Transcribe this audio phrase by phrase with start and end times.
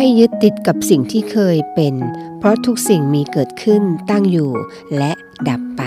[0.00, 1.94] ไม่ยึดติดกับสิ่งที่เคยเป็น
[2.38, 4.50] เพราะทุกสิ่งมีเกิดขึ้นตั้งอยู่
[4.96, 5.12] และ
[5.48, 5.82] ดับไป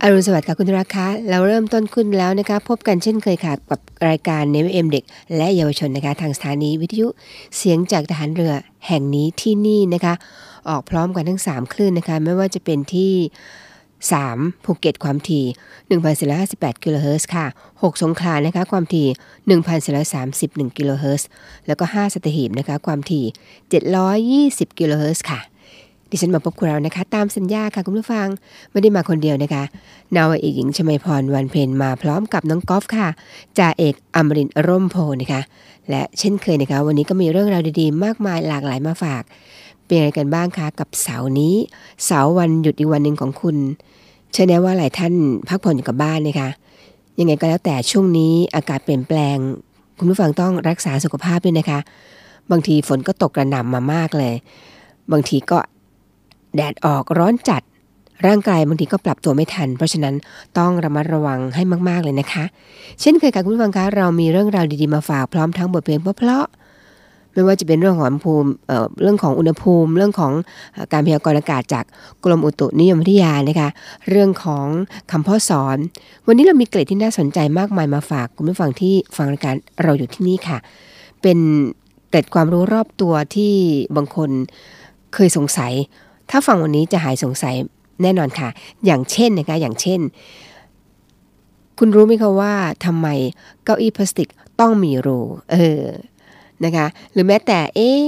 [0.00, 5.04] อรุณสวัสดิ์ค่ะคุณราคะ เราเริ่มต้นขึ้นแล้วนะคะ พบกันเช่นเคยค่ะ กับรายการเนวเอ็มเด็ก
[5.36, 7.08] และเยาวชนนะคะ ทางสถานีวิทยุ
[7.56, 8.54] เสียงจากทหารเรือ
[8.88, 10.14] แห่งนี้ที่นี่นะคะ
[10.68, 13.12] ออกพร้อมกันทั้ง 3 คลื่นนะคะ ไม่ว่าจะเป็นที่
[14.10, 14.64] 3.
[14.64, 15.44] ภูเก็ตความถี่
[16.34, 17.46] 1,458กิโลเฮิรตซ์ค่ะ
[17.78, 19.06] 6 สงขลานะคะความถี่
[20.12, 21.28] 1,431กิโลเฮิรตซ์
[21.66, 23.24] แล้วก็ 5สัตหีบนะคะความถี่
[24.68, 25.40] 720กิโลเฮิรตซ์ค่ะ
[26.10, 28.28] ดิฉันมาพบคุณเรานะคะ ตามสัญญาค่ะคุณผู้ฟัง
[28.70, 29.64] ไม่ได้มาคนเดียวนะคะ
[30.16, 33.08] นาวเอกหญิงชมาพรวันเพนมาพร้อมกับน้องกอล์ฟค่ะ
[33.58, 35.42] จ่าเอกอมรินร์ร่มโพนะคะ
[35.90, 39.22] และเช่นเคยนะคะ วันนี้ก็มีเรื่องราวดีๆ มากมายหลากหลายมาฝาก
[39.86, 41.54] เป็นอะไรกันบ้างคะกับเสาร์นี้
[42.04, 43.56] เสาร์วันหยุดอีกวันหนึ่งของคุณ
[44.32, 45.12] เชื่อแน่ว่าหลายท่าน
[45.48, 46.50] พักผ่อนอยู่กับบ้านนะคะ
[47.18, 49.36] ยังไงก็แล้วแต่ช่วงนี้อากาศเปลี่ยนแปลง
[49.98, 51.78] คุณผู้ฟังต้องรักษาสุขภาพด้วยนะคะ
[52.50, 54.34] บางทีฝนก็ตกกระหน่ำมามากเลย
[55.12, 55.58] บางทีก็
[56.56, 57.62] แดดออกร้อนจัด
[58.26, 60.14] ร่างกายบางทีก็ปรับตัวไม่ทัน เพราะฉะนั้น
[60.58, 62.44] ต้องระมัดระวังให้มาก ๆเลยนะคะ
[63.00, 66.61] เช่นเคยค่ะคุณผู้ฟังคะเรามีเรื่องราวดีๆมาฝากพร้อมทั้งบทเพลงเพราะๆ
[67.34, 68.50] ไม่ว่าจะเป็นเรื่องของภูมิ
[69.02, 70.32] เรื่องของอุณหภูมิ เรื่องของ
[70.92, 71.84] การพยากรณ์อากาศจาก
[72.24, 73.68] กรมอุตุนิยมวิทยานะคะ
[74.10, 74.66] เรื่องของ
[75.10, 75.76] คำพ่อสอน
[76.26, 80.58] วันนี้เรามีเกร็ดที่น่าสนใจมากมายมาฝากคุณผู้ฟังที่ฟังรายการเราอยู่ที่นี่ค่ะ
[81.22, 81.38] เป็น
[82.08, 83.52] เกร็ดความรู้รอบตัวที่
[83.96, 84.30] บางคน
[85.14, 85.72] เคยสงสัย
[86.30, 87.54] ถ้าฟังวันนี้จะหายสงสัย
[88.02, 88.48] แน่นอนค่ะ
[88.86, 90.00] อย่างเช่นนะคะอย่างเช่น
[91.78, 92.54] คุณรู้ไหมคะว่า
[92.84, 93.08] ทำไม
[93.64, 94.28] เก้าอี้พลาสติก
[94.60, 95.20] ต้องมีรู
[95.52, 95.80] เออ
[96.64, 98.00] นะคะ หรือแม้แต่เอ๊ะ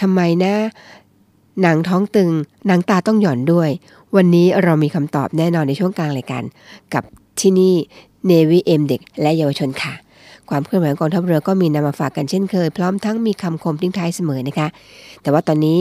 [0.00, 0.54] ทำไมนะ
[1.62, 2.30] หนังท้องตึง
[2.66, 3.70] หนังตาต้องหย่อนด้วย
[4.16, 6.42] วันนี้เรามีคำตอบแน่นอนในช่วงกลางรายการ
[6.94, 7.04] กับ
[7.40, 7.74] ที่นี่
[8.30, 9.94] Navy M เด็กและเยาวชนค่ะ
[10.50, 14.68] ความเคลื่อนไหวของกองทัพเรือก็มีนำมาฝากกันเช่นเคย พร้อมทั้งมีคำคมทิ้งท้ายเสมอนะคะ
[15.22, 15.78] แต่ว่าตอนนี้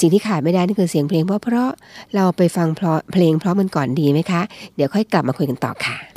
[0.00, 1.70] สิ่งที่ขาดไม่ได้นั่คือเสียงเพลงเพราะเพราะ
[2.14, 2.68] เราไปฟัง
[3.12, 4.42] เพลงพร้อมกันก่อนดีไหมคะ
[4.76, 6.13] เดี๋ยวค่อยกลับมาคุยกันต่อค่ะ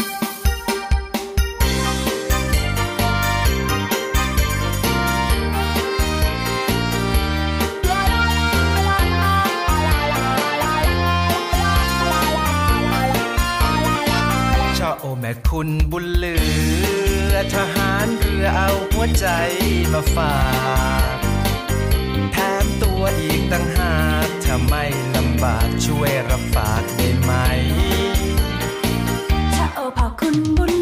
[15.30, 16.36] ม่คุณบุญเหลื
[17.32, 19.28] อ ทหารเรือเอาหัวใจ
[19.94, 20.38] มาฝา
[21.16, 21.18] ก
[22.34, 24.84] แถมตัวอีกตั้งหากถ้าไม่
[25.16, 27.32] ลำบากช่วยรับฝากได้ไหม
[29.54, 30.77] ถ้าโอพอคุณบุญ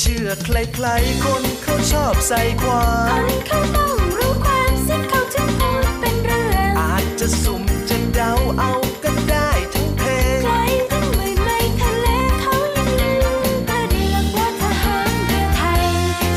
[0.00, 8.70] เชื่อใครๆคนเขาชอบใส่ควาคมนเขาต้องรู้ความสิเขาถึงพูดเป็นเรื่องอาจจะสุ่มจะเดาเอา
[9.04, 10.54] ก็ได้ทั้งเพลงใคร
[10.90, 11.50] ทั้งหมื่นใน
[11.80, 12.08] ทะเล
[12.40, 15.84] เขายังลืมประเดียกว่าทหารเรือไทย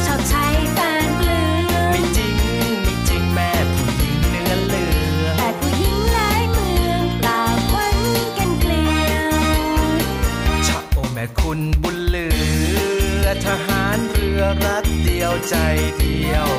[0.06, 2.36] ชอบใช้แฟนเปลืองไม่จริง
[2.84, 4.86] ไม่จริงแม่ผู้หญิงเนื้อเลื
[5.24, 7.98] อแต่ผู้หญิงหลายเมืองต่างควัน
[8.38, 9.32] กันเกลียว
[10.68, 12.67] ชะโอแม่คุณบุญเหลือ
[13.48, 15.56] ทหารเรือรักเดียวใจ
[16.00, 16.50] เดียว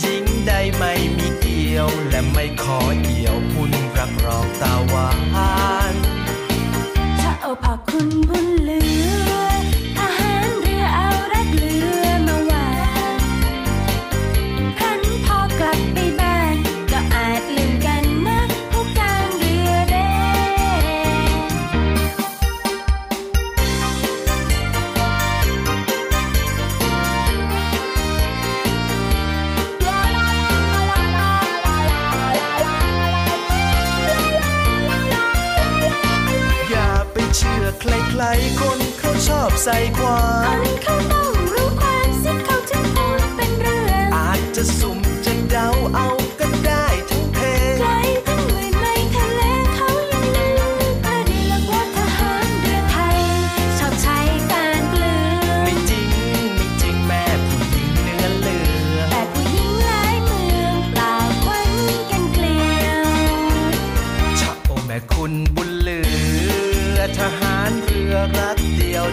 [0.00, 5.10] หญิงใดไม่มีเกี่ยว และไม่ขอเอี่ยวหุ่นรักรองตาหวา
[5.92, 5.94] น
[7.20, 8.80] ชาเอพอคุณบุญเหลื
[9.30, 9.32] อ
[40.82, 41.19] เข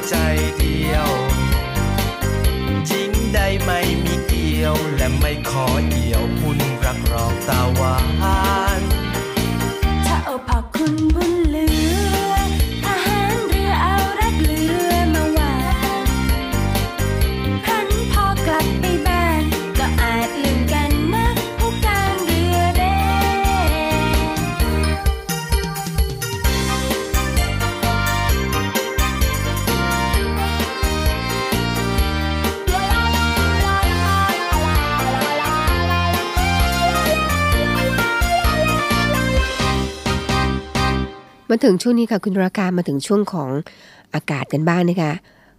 [0.10, 0.16] ใจ
[0.58, 1.10] เดียว
[2.90, 7.96] จริงใดไม่มีเกี่ยว และไม่ขอเกี่ยวหุ่นรักรองตาหวา
[41.50, 43.50] มาถึงช่วงนี้ค่ะคุณราการมาถึงช่วงของ
[44.14, 45.12] อากาศกันบ้างนะคะ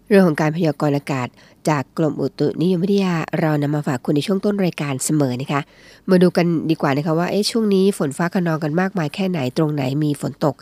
[0.08, 1.28] เรื่องของการพยากรณ์อากาศ
[1.68, 5.60] จากกรมอุตุนิยมวิทยาเรานำมาฝากคุณในช่วงต้นรายการเสมอนะคะ
[6.08, 10.54] มาดูกันดีกว่านะคะว่าเอ๊ะช่วงนี้ฝนฟ้าขนองกันมากมายแค่ไหนตรงไหนมีฝนตก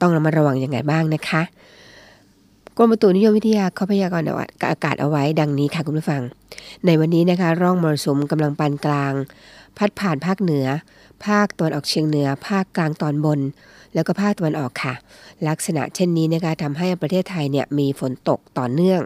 [0.00, 1.42] ต้องระมัดระวังยังไงบ้างนะคะ
[2.76, 4.26] กรมอุตุนิยมวิทยาเขาพยากรณ์
[4.70, 6.22] อากาศเอาไว้ดังนี้ค่ะคุณผู้ฟัง
[6.86, 9.12] ในวันนี้นะคะ ร่องมรสุมกำลังปานกลาง
[9.76, 10.66] พัดผ่านภาคเหนือ
[11.26, 13.40] ภาคตะวันออกเฉียงเหนือ ภาคกลางตอนบน
[13.94, 14.94] แล้วก็ภาคตะวันออกค่ะ
[15.48, 19.00] ลักษณะเช่นนี้นะคะทำให้ประเทศไทยเนี่ยมีฝนตกต่อเนื่อง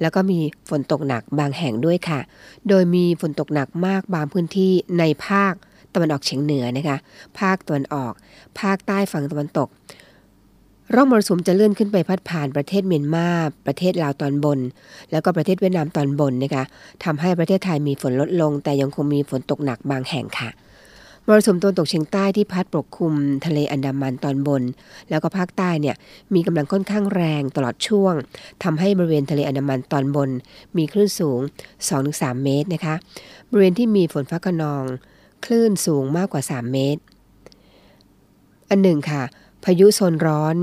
[0.00, 0.38] แล้วก็มี
[0.70, 2.20] ฝนตกหนักบางแห่งด้วยค่ะ
[2.68, 5.52] โดยมีฝนตกหนักมากบางพื้นที่ในภาค
[5.94, 6.96] ตะวันออกเฉียงเหนือนะคะ
[7.38, 8.12] ภาคตะวันออก
[8.60, 9.68] ภาคใต้ฝั่งตะวันตก
[10.94, 13.26] ร่องมรสุมจะเลื่อนขึ้นไปพัดผ่านประเทศเมียนมา
[13.66, 14.58] ประเทศลาวตอนบน
[15.10, 16.64] แล้วก็ประเทศเวียดนามตอนบนนะคะ
[17.04, 20.50] ทำให้ประเทศไทยมีฝนลดลง แต่ยังคงมีฝนตกหนักบางแห่งค่ะ
[21.26, 23.14] มรสุมตะวันตกเฉียงใต้ที่พัดปกคลุม
[23.46, 24.62] ทะเลอันดามันตอนบน
[25.10, 25.96] แล้วก็ภาคใต้เนี่ย
[26.34, 28.14] มีกำลังค่อนข้างแรงตลอดช่วง
[28.62, 30.30] ทำให้บริเวณทะเลอันดามันตอนบน
[30.76, 31.40] มีคลื่นสูง
[31.90, 32.94] 2-3 เมตรนะคะ
[33.50, 34.84] บริเวณที่มีฝนฟ้าขนอง
[35.44, 37.00] คลื่นสูงมากกว่า 3 เมตร
[38.70, 39.22] อันหนึ่งค่ะ
[39.64, 40.56] พายุโซนร้อน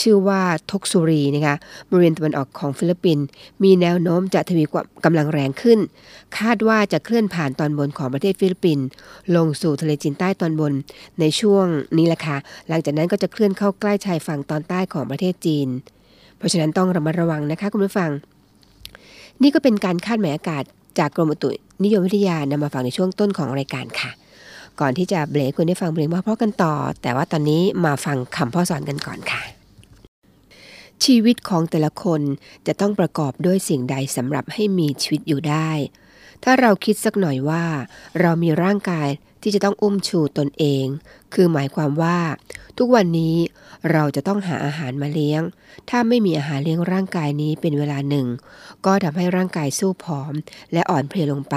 [0.00, 1.56] ชื่อว่าทกซุรีนะคะ
[1.90, 3.24] บริเวณตะวันออกของฟิลิปปินส์
[3.62, 5.78] มีแนวโน้มจะทวีควากำลังแรงขึ้น
[6.38, 8.86] คาดว่าจะเคลื่อนผ่านตอนบนของประเทศฟิลิปปินส์
[9.36, 10.72] ลงสู่ทะเลจีนใต้ตอนบน
[11.20, 11.66] ในช่วง
[11.96, 12.36] นี้แหละค่ะ
[12.68, 15.68] หลังจากนั้นก็จะเคลื่อนเข้าใกล้ชายฝั่งตอนใต้ของประเทศจีน
[16.36, 18.10] เพราะฉะนั้นต้องระมัดระวังนะคะคุณผู้ฟัง
[19.42, 20.64] นี่ก็เป็นการคาดหมายอากาศ
[20.98, 21.50] จากกรมอุตุ
[21.84, 24.10] นิยมวิทยานำมาฝากในช่วงต้นของรายการค่ะ
[24.80, 29.57] ก่อนที่จะเบรกคุณได้ฟังเพลงเพราะๆกันต่อ แต่ว่าตอนนี้มาฟังคำพ่อสอนกันก่อนค่ะ
[31.04, 32.22] ชีวิตของแต่ละคน
[32.66, 35.70] จะต้องประกอบด้วยสิ่งใดสำหรับให้มีชีวิตอยู่ได้
[36.44, 37.64] ถ้าเราคิดสักหน่อยว่า
[38.20, 39.08] เรามีร่างกาย
[39.42, 40.86] ที่จะต้องอุ้มชูตนเอง
[41.34, 42.18] คือหมายความว่า
[42.78, 43.36] ทุกวันนี้
[43.92, 45.42] เราจะต้องหาอาหารมาเลี้ยง
[45.90, 48.26] ถ้าไม่มีอาหารเลี้ยงร่างกายนี้เป็นเวลาหนึ่ง
[48.86, 50.32] ก็ทำให้ร่างกายสู้ผอม
[50.72, 51.56] และอ่อนเพลียลงไป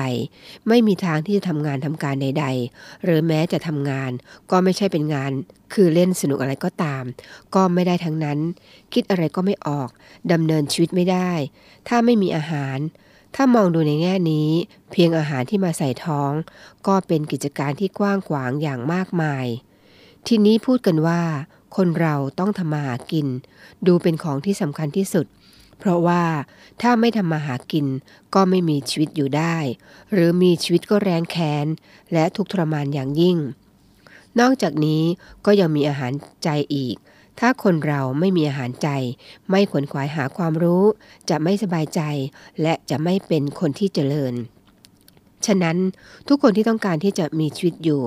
[0.67, 2.45] ไม่มีทางที่จะทำงานทำการใด
[2.75, 4.11] ๆ หรือแม้จะทำงาน
[4.51, 5.31] ก็ไม่ใช่เป็นงาน
[5.73, 7.03] คือเล่นสนุกอะไรก็ตาม
[7.55, 8.39] ก็ไม่ได้ทั้งนั้น
[8.93, 9.89] คิดอะไรก็ไม่ออก
[10.31, 11.31] ดำเนินชีวิตไม่ได้
[11.87, 12.77] ถ้าไม่มีอาหาร
[13.35, 14.49] ถ้ามองดูในแง่นี้
[14.91, 16.31] เพียงอาหารที่มาใส่ท้อง
[16.87, 19.45] ก็เป็นกิจการที่กว้างขวางอย่างมากมาย
[20.27, 21.21] ทีนี้พูดกันว่า
[21.75, 23.27] คนเราต้องทำมาหากิน
[23.87, 25.25] ดูเป็นของที่สำคัญที่สุด
[25.79, 26.23] เพราะว่า
[26.81, 27.85] ถ้าไม่ทำมาหากิน
[28.33, 29.57] ก็ไม่มีชีวิตอยู่ได้
[30.11, 31.65] หรือมีชีวิตก็แรงแค้น
[32.13, 33.37] และทุกข์ทรมานอย่างยิ่ง
[34.39, 35.03] นอกจากนี้
[35.45, 36.11] ก็ยังมีอาหาร
[36.43, 36.95] ใจอีก
[37.39, 38.87] ถ้าคนเราไม่มีอาหารใจ
[39.49, 40.83] ไม่ขวนขวายหาความรู้
[41.29, 42.01] จะไม่สบายใจ
[42.61, 44.35] และจะไม่เป็นคนที่เจริญ
[45.45, 45.77] ฉะนั้น
[46.27, 48.01] ทุกคนที่ต้องการที่จะมีชีวิตอยู่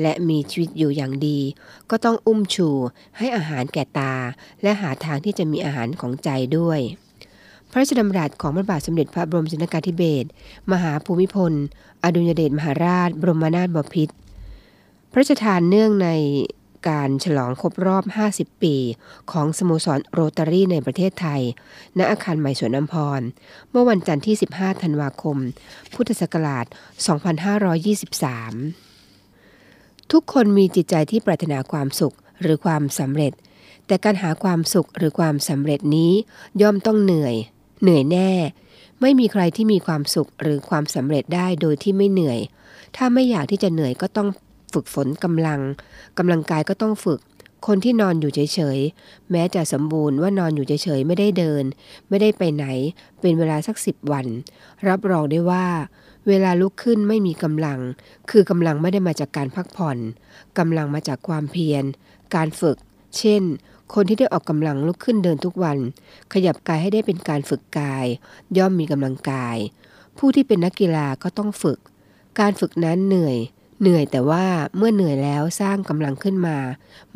[0.00, 1.38] และมีชีวิตอยู่อย่างดี
[1.90, 2.68] ก็ต้องอุ้มชู
[3.18, 4.14] ให้อาหารแก่ตา
[4.62, 6.80] และหาทางที่จะมีอาหารของใจด้วย
[7.70, 10.28] พระราชดำรัสของพระบาทสมเด็จพระบรมชนกาธิเบศร
[10.72, 11.52] มหาภูมิพล
[12.02, 14.14] อดุลยเดชมหาราช บรมนาถบพิตร
[15.10, 16.08] พระราชทานเนื่องใน
[16.88, 18.76] การฉลองครบรอบ 50 ปี
[19.32, 21.42] ของสโมสรโรตารี่ในประเทศไทย
[21.98, 23.20] ณ อาคารใหม่สวนน้ำพร
[23.70, 25.36] เมื่อวันจันทร์ที่ 15 ธันวาคม
[25.94, 26.66] พุทธศักราช
[28.78, 33.32] 2523 ทุกคนมีจิตใจที่ปรารถนาความสุขหรือความสำเร็จ
[33.86, 36.12] แต่การหาความสุขหรือความสำเร็จนี้
[36.62, 37.34] ย่อมต้องเหนื่อย
[37.82, 38.32] เหนื่อยแน่
[39.00, 42.38] ไม่มีใครที่มีความสุขหรือความสำเร็จได้โดยที่ไม่เหนื่อย
[42.96, 44.28] ถ้าไม่อยากที่จะเหนื่อยก็ต้อง
[44.72, 45.60] ฝึกฝนกำลัง
[46.18, 47.20] กำลังกายก็ต้องฝึก
[47.66, 51.64] คนที่นอนอยู่เฉยๆ แม้จะสมบูรณ์ว่านอนอยู่เฉยๆ ไม่ได้เดิน
[52.08, 52.66] ไม่ได้ไปไหน
[53.20, 54.26] เป็นเวลาสักสิบวัน
[54.88, 55.66] รับรองได้ว่า
[56.28, 57.80] เวลาลุกขึ้นไม่มีกำลัง
[58.30, 59.98] คือกำลังไม่ได้มาจากการพักผ่อน
[60.58, 61.84] กำลังมาจากความเพียร
[62.34, 62.76] การฝึก
[63.18, 63.42] เช่น
[63.94, 65.78] คนที่ได้ออกกำลังลุกขึ้นเดินทุกวัน
[66.32, 68.06] ขยับกายให้ได้เป็นการฝึกกาย
[68.58, 69.56] ย่อมมีกำลังกาย
[70.18, 71.78] ผู้ที่เป็นนักกีฬาก็ต้องฝึก
[72.40, 73.36] การฝึกนั้นเหนื่อย
[73.80, 74.44] เหนื่อยแต่ว่า
[74.76, 76.56] เมื่อเหนื่อยแล้วสร้างกำลังขึ้นมา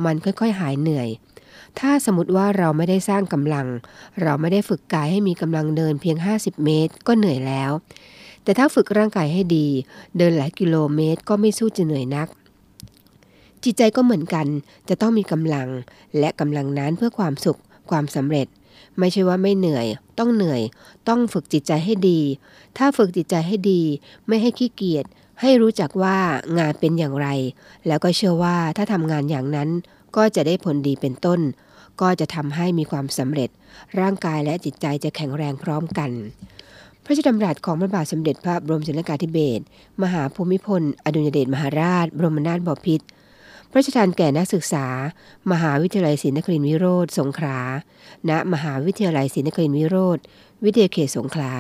[0.05, 1.09] มันค่อยๆหายเหนื่อย
[1.79, 3.67] ถ้าสมมติว่าเราไม่ได้สร้างกำลัง
[4.23, 7.71] เราไม่ได้ฝึกกายให้มีกำลังเดินเพียง 50 เมตร ก็เหนื่อยแล้ว
[8.43, 9.67] แต่ถ้าฝึกร่างกายให้ดี
[10.19, 12.29] เดินหลายกิโลเมตร ก็ไม่สู้จะเหนื่อยนัก
[13.65, 14.47] จิตใจก็เหมือนกัน
[14.89, 15.69] จะต้องมีกำลัง
[16.19, 18.47] และกำลังนั้นเพื่อความสุข ความสำเร็จ
[18.99, 19.87] ไม่ใช่ว่าไม่เหนื่อย
[20.19, 20.63] ต้องเหนื่อย
[21.09, 22.21] ต้องฝึกจิตใจให้ดี
[22.79, 23.81] ถ้าฝึกจิตใจให้ดี
[24.27, 25.05] ไม่ให้ขี้เกียจ
[25.41, 26.17] ให้รู้จักว่า
[26.59, 27.29] งานเป็นอย่างไร
[27.87, 29.69] แล้วก็เชื่อว่าถ้าทำงานอย่างนั้น
[30.17, 31.41] ก็จะได้ผลดีเป็นต้น
[32.01, 33.51] ก็จะทำให้มีความสำเร็จ
[34.01, 36.11] ร่างกายและจิตใจจะแข็งแรงพร้อมกัน
[37.05, 39.63] พระราชดำรัสของพระบาทสมเด็จพระบรมชนกาธิเบศร
[40.03, 43.07] มหาภูมิพล อดุญเดชมหาราช บรมนาถบพิตร
[43.75, 44.87] พระราชทานแก่นักศึกษา
[45.53, 47.59] มหาวิทยาลัยศรีนครินทรวิโรธสงขลา
[48.31, 50.19] ณมหาวิทยาลัยศรีนครินทรวิโรธ
[50.65, 51.53] วิทยาเขตสงขลา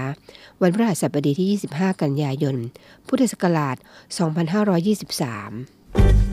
[0.61, 2.57] วันพระหัสบดีที่ 25 กันยายน
[3.07, 6.24] พุทธศักราช 2523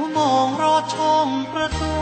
[0.00, 1.94] ยวมองรอดช่องประตู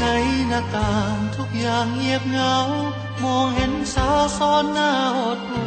[0.00, 0.04] ใน
[0.48, 2.56] หน้าต่างทุกอย่างเงียบเหงา
[3.22, 5.64] มองเห็นสาวซ้อนหน้าหดหู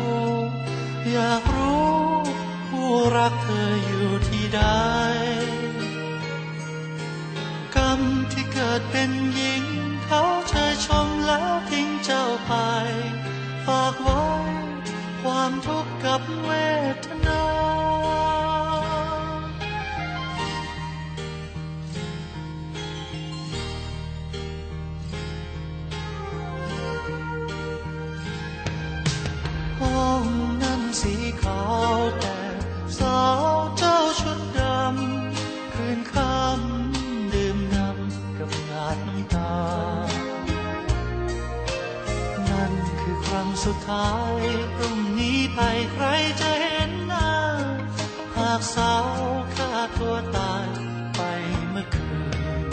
[1.12, 1.93] อยากรู้
[2.70, 4.62] ผู้รักเธออยู่ที่ใด
[7.75, 8.00] กรรม
[8.32, 9.63] ที่เกิดเป็นหญิง
[10.05, 12.53] เขาเชยชมแล้วทิ้งเจ้าไป
[13.65, 14.22] ฝากไว้
[15.22, 16.51] ความทุกข์กับเว
[31.01, 31.62] สีขา
[31.98, 32.39] วแต่
[33.00, 33.46] สาว
[33.77, 39.53] เจ้าชุดดำ คืนค่ำดื่มน้ำกับหยาดน้ำตา
[42.50, 44.42] นั่นคือครั้งสุดท้าย
[44.75, 45.60] พรุ่งนี้ไป
[45.94, 46.06] ใคร
[46.42, 46.62] จะ
[48.74, 49.24] สาว
[49.55, 50.67] ฆ่าตัวตาย
[51.15, 51.22] ไป
[51.70, 52.12] เมื่อคื
[52.62, 52.65] น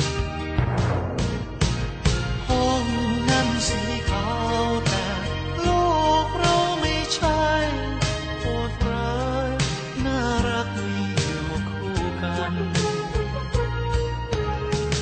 [2.48, 2.84] ห้อง
[3.30, 4.28] นั้นสีขา
[4.62, 5.06] วแต่
[5.62, 5.68] โล
[6.24, 7.44] กเราไม่ใช่
[8.40, 9.50] โหดร้าย
[10.04, 12.52] น่ารักมีอยู่คู่กัน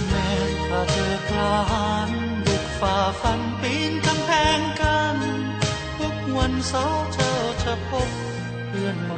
[0.09, 0.31] แม้
[0.67, 2.11] ถ้าเธอกล้าหาญ
[2.47, 5.17] บุกฝ่าฟันปีนกำแพงกัน
[5.99, 8.09] ทุกวันเสาร์เจ้าจะพบ
[8.69, 9.18] เพื่อนร่ว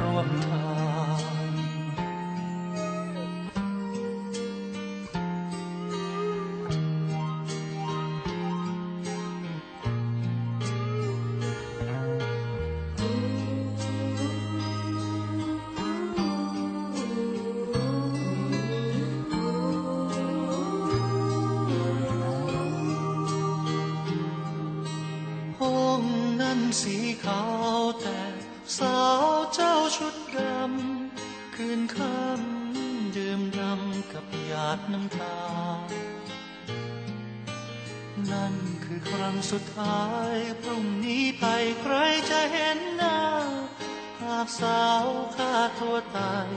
[39.51, 41.45] สุดท้ายพรุ่งนี้ไป
[41.81, 41.95] ใคร
[42.31, 43.19] จะเห็นหน้า
[44.23, 46.47] หากสาวฆ่าตัวตาย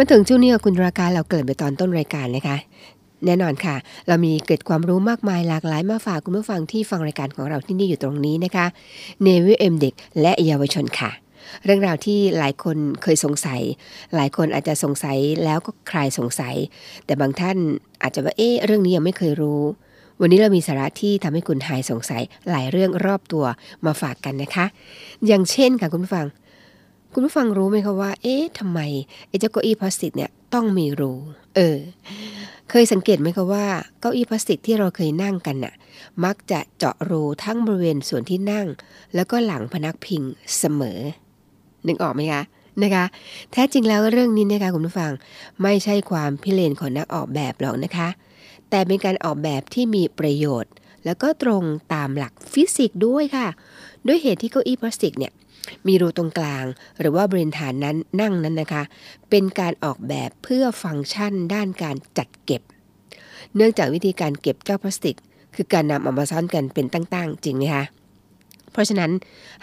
[0.00, 2.56] มาถึงช่วงนี้คุณราการเราเกิดไปตอนต้นรายการนะคะ
[3.26, 3.76] แน่นอนค่ะ
[4.08, 8.66] เรามีเกร็ดความรู้มากมายหลากหลายมาฝากคุณผู้ฟังที่ฟังรายการของเราที่นี่อยู่ตรงนี้นะคะ
[9.22, 11.10] เนวิเอ็มเด็กและเยาวชนค่ะ
[11.64, 13.60] เรื่องราวที่หลายคนเคยสงสัย
[14.14, 16.54] หลายคนอาจจะสงสัยแล้วก็คลายสงสัย
[17.04, 17.56] แต่บางท่าน
[18.02, 19.62] อาจจะว่าเอ๊ะเรื่องนี้ยังไม่เคยรู้
[20.20, 23.44] วันนี้เรามีสาระที่ทำให้คุณหายสงสัยหลายเรื่องรอบตัว
[23.86, 24.66] มาฝากกันนะคะ
[25.26, 26.26] อย่างเช่นค่ะคุณผู้ฟัง
[27.12, 28.80] คุณผู้ฟังรู้ไหมคะว่า เอ๊ะทำไม
[29.28, 31.12] ไอ้เจ้าเก้าอี้พลาสติกเนี่ยต้องมีรู
[31.56, 31.78] เออ
[32.70, 33.66] เคยสังเกตไหมคะว่า
[34.00, 35.74] เก้าอี้พลาสติกที่เราเคยนั่งกันน่ะ
[36.24, 38.66] มักจะเจาะรูทั้งบริเวณส่วนที่นั่ง
[39.14, 40.22] แล้วก็หลังพนักพิง
[40.58, 41.00] เสมอ
[41.86, 42.42] นึกออกไหมคะ
[42.82, 43.04] นะคะ
[43.52, 45.12] แท้จริงแล้วเรื่องนี้นะคะคุณผู้ฟัง
[45.62, 48.08] ไม่ใช่ความพิเรนของนักออกแบบหรอกนะคะ
[48.70, 50.72] แต่เป็นการออกแบบที่มีประโยชน์
[51.04, 51.62] แล้วก็ตรง
[51.94, 53.48] ตามหลักฟิสิกส์ด้วยค่ะ
[54.06, 55.32] ด้วยเหตุที่เก้าอี้พลาสติกเนี่ย
[55.86, 56.64] มีรูตรงกลาง
[57.00, 58.82] หรือว่าบริเวณฐานนั้นนั่งนั้นนะคะ
[59.30, 62.62] เป็นการออกแบบเพื่อฟังก์ชันด้านการจัดเก็บ
[63.54, 65.16] เนื่องจากวิธีการเก็บเจ้าพลาสติก
[65.54, 67.84] คือการนำเอามาซ้อนกันเป็นตั้งๆ จริงไหมคะ
[68.72, 69.10] เพราะฉะนั้น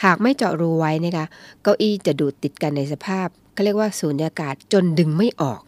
[0.04, 1.26] หากไม่เจาะรูไว้นะคะ
[1.64, 5.62] เก้าอี้จะดูดติดกันในสภาพเขาเรียกว่าสูญญากาศจนดึงไม่ออก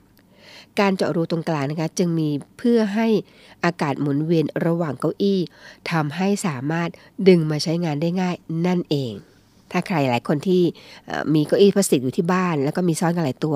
[0.80, 3.08] การเจาะรูตรงกลางนะคะจึงมีเพื่อให้
[3.66, 5.40] อากาศหมุนเวียนระหว่างเก้าอี้
[5.92, 6.90] ทำให้สามารถ
[7.28, 8.36] ดึงมาใช้งานได้ง่าย
[8.66, 9.14] นั่นเอง
[9.72, 10.62] ถ้าใครหลายคนที่
[11.34, 13.56] มีเก้าอี้พลาสติกอยู่ที่บ้าน แล้วก็มีซ้อนกันหลายตัว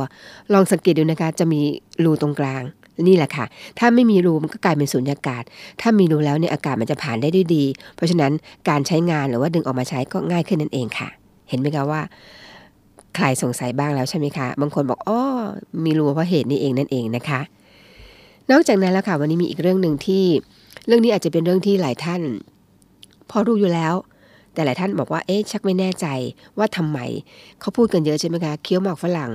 [0.53, 1.61] ลองสังเกตดูนะคะจะมี
[2.03, 2.63] รูตรงกลาง
[3.07, 3.45] นี่แหละค่ะ
[3.79, 5.43] ถ้าไม่มีรูมันก็กลายเป็นสูญญากาศ
[5.81, 7.63] ถ้ามีรูแล้วเนี่ยอากาศมันจะผ่านได้ด้วยดี
[7.95, 8.31] เพราะฉะนั้น
[8.69, 11.09] การใช้งานหรือว่าดึงออกมาใช้ก็ง่ายขึ้นนั่นเองค่ะ
[11.49, 12.01] เห็นไหมคะว่า
[13.15, 15.21] ใคลายสงสัยบ้างแล้วใช่ไหมคะ บางคนบอกอ้อ
[15.85, 17.41] มีรูเพราะเหตุนี้เองนั่นเองนะคะ
[18.51, 20.23] นอกจากนั้นแล้วค่ะวันนี้มีอีกเรื่องหนึ่งที่
[20.87, 22.21] เรื่องนี้อาจจะเป็นเรื่องที่หลายท่าน
[23.29, 23.93] พอรู้อยู่แล้ว
[24.53, 26.07] แต่หลายท่านบอกว่าเอ๊ะชักไม่แน่ใจ
[26.57, 26.99] ว่าทำไม
[27.59, 29.31] เขาพูดกันเยอะใช่ไหมคะเคี้ยวหมากฝรั่ง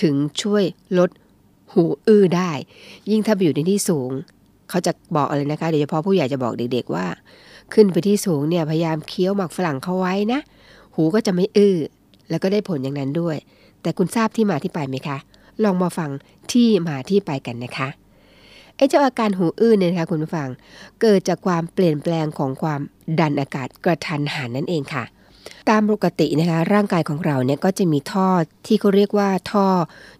[0.00, 0.64] ถึงช่วย
[0.98, 1.10] ลด
[1.72, 2.50] หูอื้อได้
[3.10, 4.10] ยิ่งถ้าอยู่ในที่สูง
[4.70, 7.06] เขาจะบอกอะไรนะคะโดยเฉพาะผู้ใหญ่จะบอกเด็ก ๆ ว่า
[7.72, 10.40] ขึ้นไปที่สูงเนี่ยพยายามเคี้ยวหมากฝรั่งเข้าไว้นะ
[10.94, 11.76] หูก็จะไม่อื้อ
[12.30, 13.36] แล้วก็ได้ผลอย่างนั้นด้วย
[13.82, 15.18] แต่คุณทราบที่มาที่ไปไหมคะ
[15.64, 16.10] ลองมาฟัง
[16.52, 17.88] ที่มาที่ไปกันนะคะ
[18.78, 20.48] ไอ้เจ้าอาการหูอื้อเนี่ยนะคะคุณผู้ฟัง
[21.00, 22.80] เกิดจากความเปลี่ยนแปลงของความ
[23.20, 25.04] ดันอากาศกระทันหันนั่นเองค่ะ
[25.70, 28.28] ตามปกตินะคะร่างกายของเราเนี่ยก็จะมีท่อ
[28.66, 29.66] ที่เขาเรียกว่าท่อ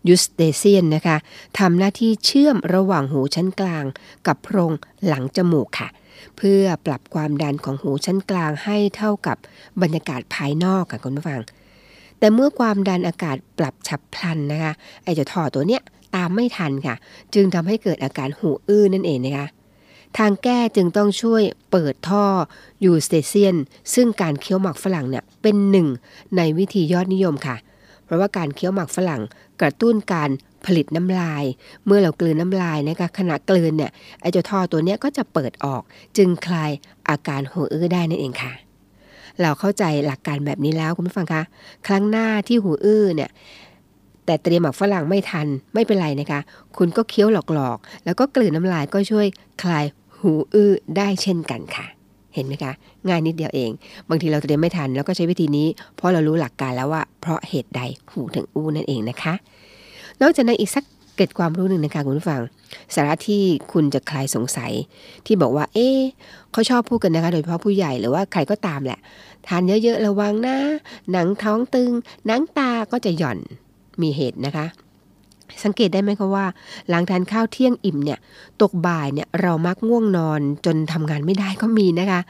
[0.09, 1.16] ยูสเตเซียนนะคะ
[1.59, 3.85] ทำหน้าที่เชื่อมระหว่างหูชั้นกลาง
[4.27, 4.73] กับโพรง
[5.07, 5.88] หลังจมูกค่ะ
[6.37, 9.37] เพื่อปรับความดันของหูชั้นกลางให้เท่ากับ
[9.83, 11.40] บรรยากาศภายนอกค่ะคุณผู้ฟัง
[12.18, 14.73] แต่เมื่อความดันอากาศปรับฉับพลันนะคะ
[15.05, 15.83] ไอ้เจ้าท่อตัวเนี้ย
[16.16, 16.97] ตามไม่ทันค่ะ
[17.35, 19.47] จึงทำให้เกิดอาการหูอื้อนั่นเองนะคะ
[20.18, 22.25] ทางแก้จึงต้องช่วยเปิดท่อ
[22.85, 23.57] ยูสเตเซียน
[23.94, 25.88] ซึ่งการเคี้ยวหมากฝรั่งเนี่ยเป็นหนึ่ง
[26.37, 27.57] ในวิธียอดนิยมค่ะ
[28.05, 29.23] เพราะว่าการเคี้ยวหมากฝรั่ง
[29.61, 30.31] กระตุ้นการ
[30.66, 31.44] ผลิตน้ำลาย
[31.87, 33.90] เมื่อเรากลืนน้ำลายนะคะขณะกลืนเนี่ย
[34.21, 35.83] ไอเจ้าท่อตัวเนี้ยก็จะเปิดออก
[36.16, 36.71] จึงคลาย
[37.09, 38.53] อาการหูอื้อได้นั่นเองค่ะ
[39.40, 41.42] เราเข้าใจหลักการแบบนี้แล้วคุณผู้ฟังคะ
[41.87, 43.31] ครั้งหน้าที่หูอื้อเนี่ย
[44.29, 46.41] แต่เตรียมหมากฝรั่งไม่ทันไม่เป็นไรนะคะ
[46.77, 49.27] คุณก็เคี้ยวหลอกๆ แล้วก็กลืนน้ำลายก็ช่วย
[49.62, 49.85] คลาย
[50.19, 51.87] หูอื้อได้เช่นกันค่ะ
[52.35, 52.73] เห็นไหมคะ
[53.09, 53.71] ง่ายนิดเดียวเอง
[54.09, 57.81] บางทีเราเตรียมไม่ทันแล้วก็ใช้วิธีนี้ เพราะเรารู้หลักการแล้วว่า เพราะเหตุใด
[58.12, 59.35] หูถึงอู้นั่นเองนะคะ
[60.23, 62.41] นอกจากนั้นอีกสักเกร็ดความรู้หนึ่งนะคะคุณผู้ฟัง
[62.95, 64.73] สาระที่คุณจะคลายสงสัย
[65.27, 65.88] ที่บอกว่า เอ๊
[66.53, 68.99] เขาชอบพูดกันนะคะ โดยเฉพาะผู้ใหญ่หรือว่าใครก็ตามแหละ
[69.47, 70.57] ทานเยอะๆระวังนะ
[71.12, 71.91] หนังท้องตึง
[72.27, 73.38] หนังตาก็จะหย่อน
[74.02, 74.66] มีเหตุนะคะ
[75.64, 76.46] สังเกตได้ไหมคะว่า
[76.88, 78.18] หลังทานข้าวเที่ยงอิ่มเนี่ย
[78.62, 82.20] ตกบ่ายเนี่ยเรามักง่วงนอนจนทำงานไม่ได้ก็มีนะคะ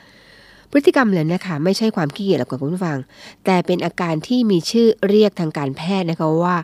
[0.71, 2.99] พฤติกรรมเหล่านี้ค่ะไม่ใช่ความขี้เกียจหรอกคุณผู้ฟัง
[3.45, 6.57] แต่เป็นอาการที่มีชื่อเรียกทางการแพทย์นะคะว่า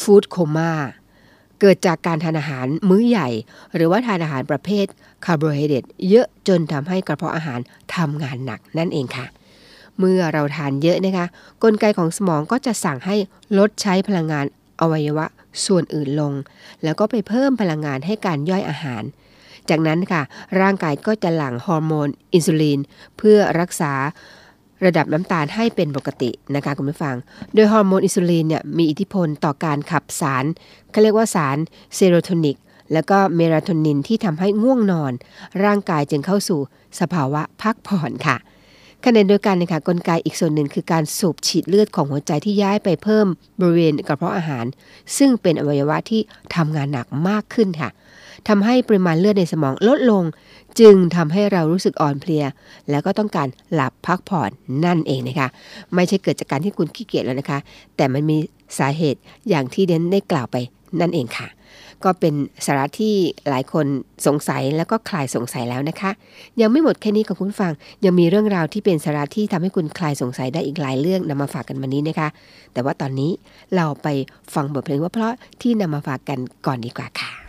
[0.00, 0.72] food coma
[1.60, 3.28] เกิดจากการทานอาหารมื้อใหญ่
[3.74, 4.86] หรือว่าทานอาหารประเภท
[5.24, 7.60] คาร์โบไฮเดรตเยอะจนทำให้กระเพาะอาหาร
[7.94, 9.26] ทำงานหนักนั่นเองค่ะ
[9.98, 11.26] เมื่อเราทานเยอะนะคะ
[11.62, 13.16] กลไกของสมองก็จะสั่งให้
[13.58, 14.46] ลดใช้พลังงาน
[14.80, 15.26] อวัยวะ
[15.66, 16.32] ส่วนอื่นลง
[16.84, 19.02] แล้วก็ไปเพิ่มพลังงานให้การย่อยอาหาร
[19.68, 20.22] จากนั้นค่ะ
[20.60, 22.80] ร่างกายก็จะหลั่งฮอร์โมน อินซูลิน
[23.18, 23.92] เพื่อรักษา
[24.84, 27.16] ระดับน้ำตาลให้เป็นปกตินะคะคุณผู้ฟัง
[27.54, 30.44] โดยฮอร์โมนอินซูลินเนี่ยมีอิทธิพลต่อการขับสาร
[30.90, 31.56] เขาเรียกว่าสาร
[31.94, 32.56] เซโรโทนิน
[32.92, 35.12] แล้วก็เมลาโทนินที่ทำให้ง่วงนอน
[35.64, 36.60] ร่างกายจึงเข้าสู่
[37.00, 38.36] สภาวะพักผ่อนค่ะ
[39.04, 43.26] ขณะเดียวกันนะคะกลไกอีกส่วนหนึ่งคือการสูบฉีดเลือดของหัวใจที่ย้ายไปเพิ่ม
[43.60, 44.64] บริเวณกระเพาะอาหาร
[45.18, 46.20] ซึ่งเป็นอวัยวะที่
[46.54, 47.90] ทำงานหนักมากขึ้นค่ะ
[48.48, 50.24] ทำให้ปริมาณเลือดในสมองลดลง
[50.80, 52.44] จึงทำให้เรารู้สึกอ่อนเพลีย
[52.90, 54.50] แล้วก็ต้องการหลับพักผ่อน
[54.84, 55.48] นั่นเองนะคะ
[55.94, 57.58] ไม่ใช่เกิดจากการที่คุณขี้เกียจแล้วนะคะ
[57.96, 58.36] แต่มันมี
[58.78, 60.56] สาเหตุอย่างที่เดนได้กล่าวไป
[61.00, 61.48] นั่นเองค่ะ
[62.04, 62.34] ก็เป็น
[62.66, 63.14] สาระที่
[63.48, 63.86] หลายคน
[64.26, 66.10] สงสัยแล้วก็คลายสงสัยแล้วนะคะ
[66.60, 67.72] ยังไม่หมดแค่นี้กับคุณฟัง
[68.04, 72.28] ยังมีเรื่องราวที่เป็นสาระที่ทำให้คุณคลายสงสัยได้อีกหลายเรื่องนำมาฝากกันวันนี้นะคะ
[72.72, 73.30] แต่ว่าตอนนี้
[73.76, 74.08] เราไป
[74.54, 77.43] ฟังบทเพลงว่าเพราะที่นำมาฝากกันก่อนดีกว่าค่ะ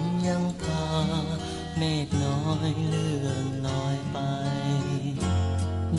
[0.00, 0.86] มยังพา
[1.76, 4.18] เมฆน้อยเลื่อนลอยไป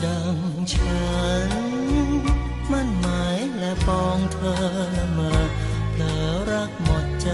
[0.04, 0.36] ดัง
[0.72, 1.02] ฉั
[1.48, 1.50] น
[2.70, 4.54] มั่นหมายและปองเธอ
[4.96, 5.40] ละเมอ
[5.92, 6.14] เพลอ
[6.50, 7.30] รักหมดใจ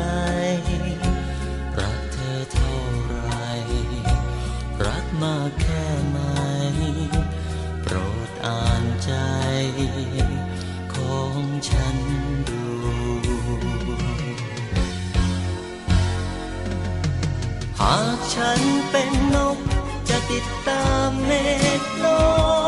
[18.36, 19.58] ฉันเป็นนก
[20.08, 21.30] จะติดตามเม
[21.80, 22.06] ฆล
[22.62, 22.63] ก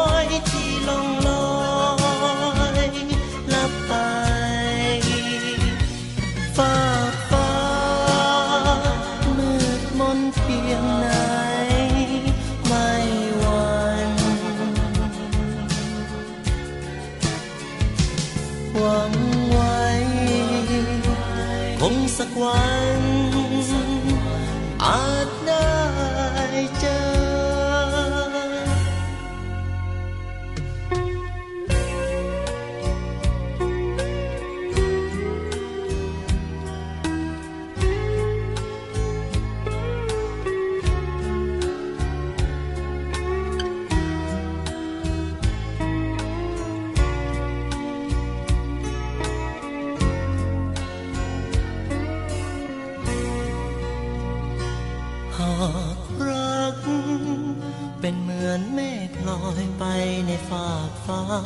[61.39, 61.41] า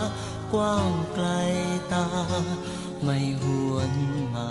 [0.52, 1.28] กว้างไกล
[1.92, 2.06] ตา
[3.02, 3.92] ไม่หวน
[4.34, 4.50] มา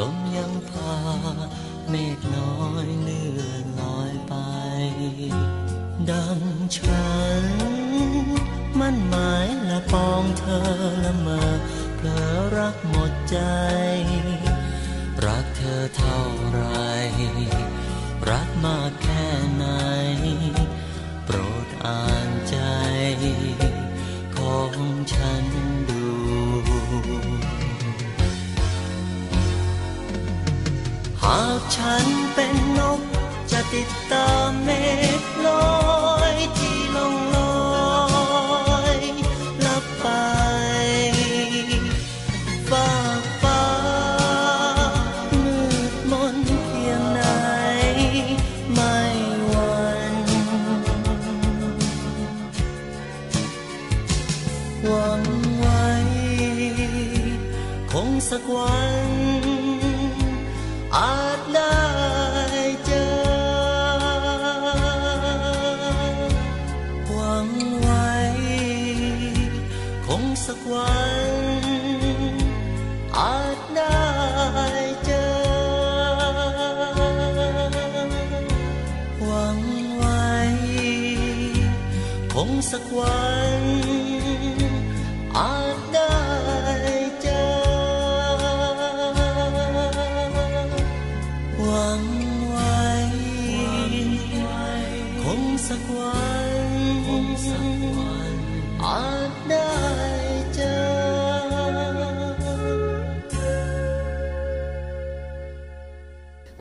[0.00, 0.96] ลมยังพา
[1.88, 2.54] เมฆน้อ
[2.86, 4.34] ยเลื่อนลอยไป
[6.10, 6.40] ดัง
[6.76, 7.10] ฉั
[7.42, 7.44] น
[8.80, 10.62] มันหมายละปองเธอ
[11.04, 11.50] ละเมอ
[11.96, 13.38] เผลอรักหมดใจ
[15.24, 16.62] รักเธอเท่าไร
[18.30, 19.66] รักมากแค่ไหน
[21.24, 33.00] โปรดอ่านใจากฉันเป็นนก
[33.50, 34.68] จะติดตามเม
[35.20, 35.79] ฆลอย
[82.90, 83.39] ค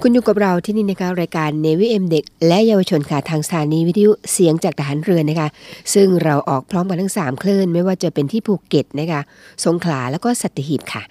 [0.04, 5.50] คุณอยู่กับเราที่นี่นะคะรายการเนวิเอ็มเด็ก และเยาวชนค่ะทางสถานีวิทยุเสียงจากทหารเรือนะคะ
[5.94, 9.22] ซึ่งเราออกพร้อมกันทั้ง 3 คลื่น ไม่ว่าจะเป็นที่ภูเก็ตนะคะ
[9.66, 11.04] สงขลาแล้วก็สัตหีบค่ะ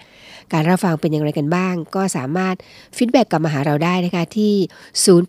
[0.53, 2.57] การรับฟังเป็นอย่างไรกันบ้าง ก็สามารถ
[2.97, 4.55] feedback กลับมาหาเราได้นะคะที่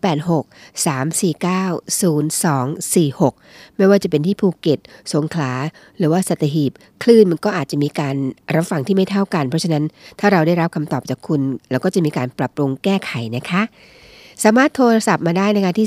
[0.06, 4.78] 086 349 0246 ไม่ว่าจะเป็นที่ภูเก็ต
[5.12, 5.52] สงขลา
[5.98, 8.16] หรือว่าสัตหีบ คลื่นมันก็อาจจะมีการ
[8.54, 9.84] รับฟังที่ไม่เท่ากัน เพราะฉะนั้น
[10.20, 13.62] ถ้าเราได้รับคำตอบจากคุณเราก็จะมีการปรับปรุงแก้ไขนะคะ
[14.44, 15.86] สามารถโทรศัพท์มาได้นะคะที่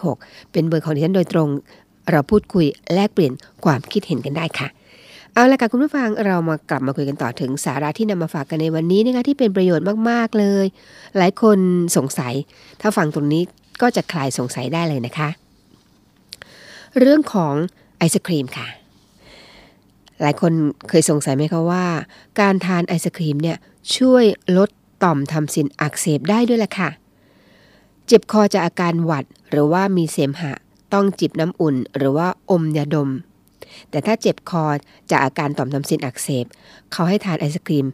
[0.00, 1.48] 0863490246 เป็นเบอร์ของดิฉันโดยตรง
[2.10, 3.32] เราพูดคุยแลกเปลี่ยน
[3.64, 4.68] ความคิดเห็นกันได้ค่ะ
[5.34, 10.66] เอาละค่ะคุณผู้ฟังเรามากลับมาคุยกันต่อถึงสาระที่นำมาฝากกันในวันนี้นะคะที่เป็นประโยชน์มากๆเลย
[11.16, 11.58] หลายคน
[11.96, 12.34] สงสัย
[12.80, 13.42] ถ้าฟังตรงนี้
[13.82, 15.28] ก็จะคลายสงสัยได้เลยนะคะ
[16.98, 17.54] เรื่องของ
[17.98, 18.68] ไอศครีมค่ะ
[20.22, 20.52] หลายคน
[20.88, 21.86] เคยสงสัยไหมคะว่า
[22.40, 23.56] การทานไอศครีมเนี่ย
[23.96, 24.24] ช่วย
[24.56, 24.68] ลด
[25.02, 26.90] ต่อมทำซินอักเสบได้ด้วยล่ะค่ะ
[28.06, 30.52] เจ็บคอจากอาการหวัดหรือว่ามีเสมหะ
[30.92, 33.10] ต้องจิบน้ำอุ่น หรือว่าอมยาดม
[33.90, 34.64] แต่ถ้าเจ็บคอ
[35.10, 36.46] จากอาการต่อมทำซินอักเสบ
[36.92, 37.86] เขาให้ทานไอศครีม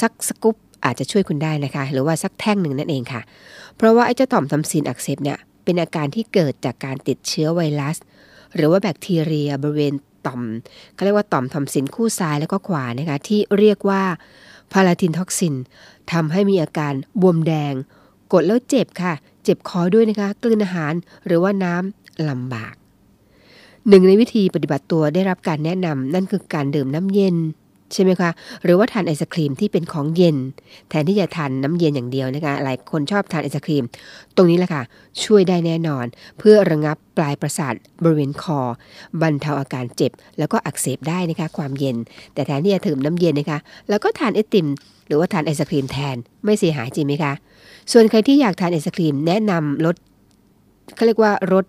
[0.00, 3.20] สักสกุปอาจจะช่วยคุณได้นะคะ หรือว่าสักแท่งหนึ่งนั่นเองค่ะ
[3.76, 7.96] เพราะว่าไอ้เจ้าต่อมทำซินอักเสบเนี่ยเป็นอาการที่เกิดจากการติดเชื้อไวรัส
[8.56, 9.94] หรือว่าแบคทีเรียบริเวณ
[10.26, 10.42] ต่อม
[10.94, 14.02] เขาเรียกว่าต่อมทำซินคู่ซ้ายแล้วก็ขวานะคะที่เรียกว่า
[14.72, 15.54] palatine tonsil
[16.12, 17.74] ทำให้มีอาการบวมแดง
[18.32, 20.94] กดแล้วเจ็บค่ะ เจ็บคอด้วยนะคะกลืนอาหาร
[21.26, 22.74] หรือว่าน้ำลำบาก
[23.88, 27.36] หนึ่งในวิธีปฏิบัติตัวได้รับการแนะนำนั่นคือการดื่มน้ำเย็น
[27.94, 28.30] ใช่ไหมคะ
[28.64, 30.36] หรือว่าทานไอศครีมที่เป็นของเย็น
[30.88, 33.84] แทนที่จะทานน้ำเย็นอย่างเดียวนะคะหลายคนชอบทานไอศครีม
[34.36, 34.82] ตรงนี้แหละค่ะ
[35.24, 36.04] ช่วยได้แน่นอน
[36.38, 38.60] เพื่อระงับปลายประสาทบริเวณคอ
[39.20, 41.96] บรรเทาอาการเจ็บ แล้วก็อักเสบได้นะคะความเย็น
[42.34, 44.66] แต่แทนที่จะดื่มน้ำเย็นนะคะแล้วก็ทานไอติม
[45.06, 47.32] หรือว่าทานไอศครีมแทนไม่เสียหายจริงไหมคะ
[47.92, 49.96] ส่วนใครที่อยากทานไอศครีมแนะนำรส
[50.94, 51.64] เขาเรียกว่ารส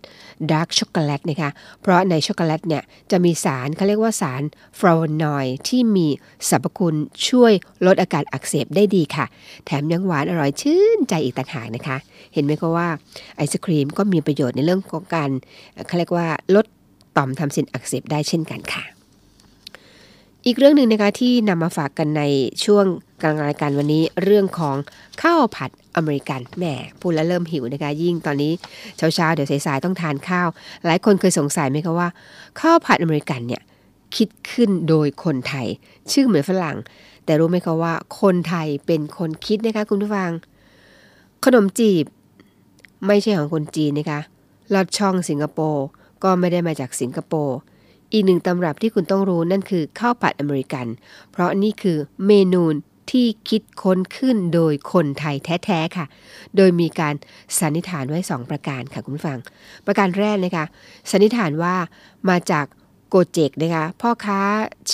[0.51, 4.43] dark ช็อกโกแลตนะคะ เพราะในช็อกโกแลตเนี่ยจะมีสารเขาเรียกว่าสาร
[4.79, 6.07] ฟลาโวนอยด์ที่มี
[6.49, 6.95] สรรพคุณ
[7.29, 7.53] ช่วย
[7.85, 9.25] ลดอาการอักเสบได้ดีค่ะ
[9.65, 11.97] แถมยังหวานอร่อยชื่นใจอีกต่างหากนะคะ
[12.33, 12.87] เห็นไหมคะว่า
[13.35, 15.29] ไอศครีมก็มีประโยชน์ในเรื่องของการ
[15.87, 16.65] เขาเรียกว่าลด
[17.17, 18.83] ต่อมทำซินอักเสบได้เช่นกันค่ะ
[20.45, 22.23] อีกเรื่องหนึ่งนะคะที่นำมาฝากกันใน
[22.65, 22.85] ช่วง
[23.23, 24.75] กลางรายการวันนี้เรื่องของ
[25.21, 26.65] ข้าวผัดอเมริกันแหม
[26.99, 28.51] พูดแล้วเริ่มหิวนะคะยิ่งตอนนี้
[28.97, 30.47] เช้าๆเดี๋ยวสายๆต้องทานข้าว
[30.85, 32.09] หลายคนเคยสงสัยไหมคะว่า
[32.59, 33.61] ข้าวผัดอเมริกันเนี่ย
[34.15, 35.67] คิดขึ้นโดยคนไทย
[36.11, 36.77] ชื่อเหมือนฝรั่ง
[37.25, 40.31] แต่รู้ไหมคะว่า คนไทยเป็นคนคิดนะคะคุณผู้ฟัง
[41.45, 42.05] ขนมจีบ
[43.07, 44.19] ไม่ใช่ของคนจีนนะคะ
[44.73, 45.85] ลอดช่องสิงคโปร์
[46.23, 47.57] ก็ไม่ได้มาจากสิงคโปร์
[48.11, 50.85] อีกหนึ่งตำรับที่คุณต้องรู้นั่นคือข้าวผัดอเมริกัน
[51.31, 52.63] เพราะนี่คือเมนู
[53.09, 55.35] ที่คิดค้นขึ้นโดยคนไทย
[55.65, 56.05] แท้ๆค่ะ
[56.57, 57.13] โดยมีการ
[57.59, 59.39] สันนิษฐานไว้ 2 ประการค่ะคุณฟัง
[59.85, 60.65] ประการแรกนะคะ
[61.11, 61.75] สันนิษฐานว่า
[62.29, 62.65] มาจาก
[63.09, 64.39] โกเจกนะคะพ่อค้า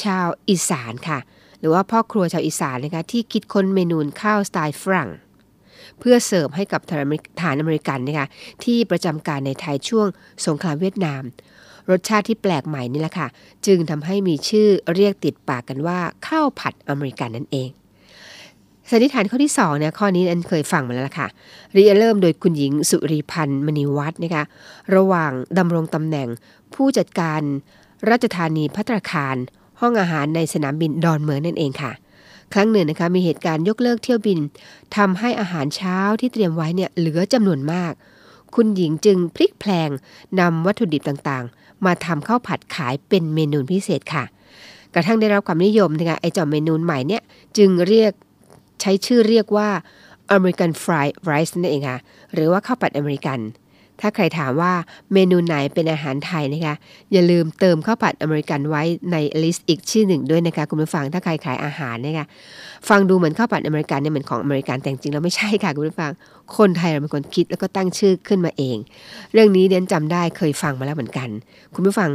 [0.04, 1.20] ชาวอีสานค่ะ
[1.60, 5.10] หรือว่าพ่อครัวชาวอีสานนะคะที่คิดค้นเมนูข้าวสไตล์ฝรั่ง
[6.00, 8.28] เพื่อเสิร์ฟให้กับฐานอเมริกันนะคะ
[8.64, 10.08] ที่ประจำการในไทยช่วง
[10.46, 11.24] สงครามเวียดนาม
[11.90, 13.28] รสชาติที่แปลกใหม่นี่แหละค่ะ
[13.66, 17.70] จึงทำให้มีชื่อเรียกติดปากกันว่าข้าวผัดอเมริกันนั่นเอง
[18.92, 21.28] สันนิษฐานข้อที่2เนี่ยข้อนี้อันเคยฟังมาแล้วล่ะค่ะ
[21.74, 24.44] เรียเริ่มโดยคุณหญิงสุริพันธ์มณีวัฒน์นะคะ
[24.96, 26.28] ระหว่างดำรงตำแหน่ง
[26.74, 27.42] ผู้จัดการ
[28.10, 29.36] ราชธานีพัตราคาร
[29.82, 31.92] ห้องอาหารในสนามบินดอนเมืองนั่นเองค่ะ
[32.54, 34.40] ครั้งหนึ่งนะคะมีเหตุการณ์ยกเลิกเที่ยวบิน
[34.96, 37.94] ทำให้อาหารเช้าที่เตรียมไว้เนี่ยเหลือจำนวนมาก
[38.56, 39.90] คุณหญิงจึงพลิกแพลง
[40.40, 44.24] นำวัตถุดิบต่างๆ มาทำข้าวผัดขายเป็นเมนูพิเศษค่ะ
[44.94, 47.22] กระทั่งได้รับความนิยมนะคะไอจอมเมนูใหม่เนี่ย
[47.58, 48.12] จึงเรียก
[48.82, 49.70] ใช้ชื่อเรียกว่า
[50.36, 52.00] American Fried Rice นั่นเองค่ะ
[52.34, 53.42] หรือว่าข้าวผัดอเมริกัน
[54.02, 54.74] ถ้าใครถามว่า
[55.14, 56.76] เมนูไหนเป็นอาหารไทยนะคะ
[57.14, 62.26] อย่าลืมเติมข้าวผัดอเมริกันไว้ใน list อีกชื่อหนึ่งด้วยนะคะ คุณผู้ฟังถ้าใครขายอาหารนะคะ
[62.90, 66.12] ฟังดูเหมือนข้าวผัดอเมริกันเนี่ยเหมือนของอเมริกันแต่จริงแล้วไม่ใช่ค่ะคุณผู้ฟัง
[66.58, 68.78] คนไทยเราเป็นคนคิดแล้วก็ตั้งชื่อขึ้นมาเอง
[69.34, 71.30] เรื่องนี้เดนจำได้เคยฟังมาแล้วเหมือนกัน
[71.76, 72.10] คุณผู้ฟัง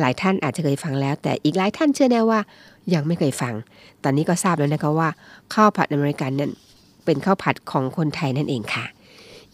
[0.00, 2.40] หลายท่านอาจจะเคยฟังแล้ว แต่อีกหลายท่านเชื่อแน่ว่า
[2.94, 3.54] ยังไม่เคยฟัง
[4.04, 5.08] ตอนนี้ก็ทราบแล้วนะคะว่า
[5.54, 6.52] ข้าวผัดอเมริกันนั้น
[7.04, 8.84] เป็นข้าวผัดของคนไทยนั่นเองค่ะ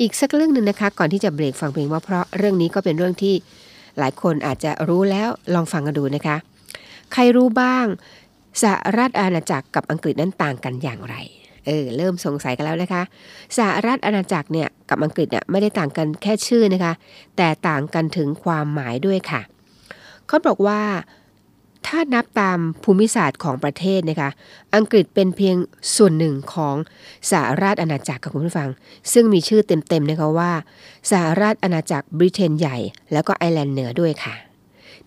[0.01, 3.35] อีกสักเรื่องหนึ่งนะคะ ก่อนที่จะเบรกฟังเพลงว่าเพราะเรื่องนี้ก็เป็นเรื่องที่
[3.99, 6.37] หลายคนอาจจะรู้แล้วลองฟังกันดูนะคะ
[7.13, 7.87] ใครรู้บ้าง
[8.63, 11.17] สหรัฐอาณาจักรกับอังกฤษนั้นต่างกันอย่างไร
[11.67, 13.03] เออเริ่มสงสัยกันแล้วนะคะ
[13.59, 16.93] สหรัฐอาณาจักรเนี่ยกับอังกฤษเนี่ยไม่ได้ต่างกันแค่ชื่อนะคะ
[17.37, 19.41] แต่ต่างกันถึงความหมายด้วยค่ะ
[20.29, 20.81] เขาบอกว่า
[21.87, 24.31] ถ้านับตามภูมิศาสตร์ของประเทศนะคะ
[24.75, 25.57] อังกฤษเป็นเพียง
[25.97, 26.77] ส่วนหนึ่งของ
[27.31, 28.71] สหราชอาณาจักรค่ะคุณผู้ฟัง
[29.13, 30.53] ซึ่งมีชื่อเต็มๆนะคะว่า
[31.11, 32.77] สหราชอาณาจักรบริเตนใหญ่
[33.13, 34.35] แล้วก็ไอร์แลนด์เหนือด้วยค่ะ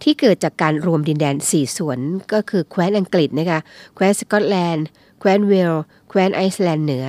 [0.02, 2.00] ที่เกิดจากการรวมดินแดน 4 ส่วน
[2.34, 3.60] ก็คือแคว้นอังกฤษนะคะ
[3.96, 4.86] แคว้นสกอตแลนด์
[5.20, 5.74] แคว้นเวลส์
[6.10, 7.06] แคว้นไอซ์แลนด์เหนือ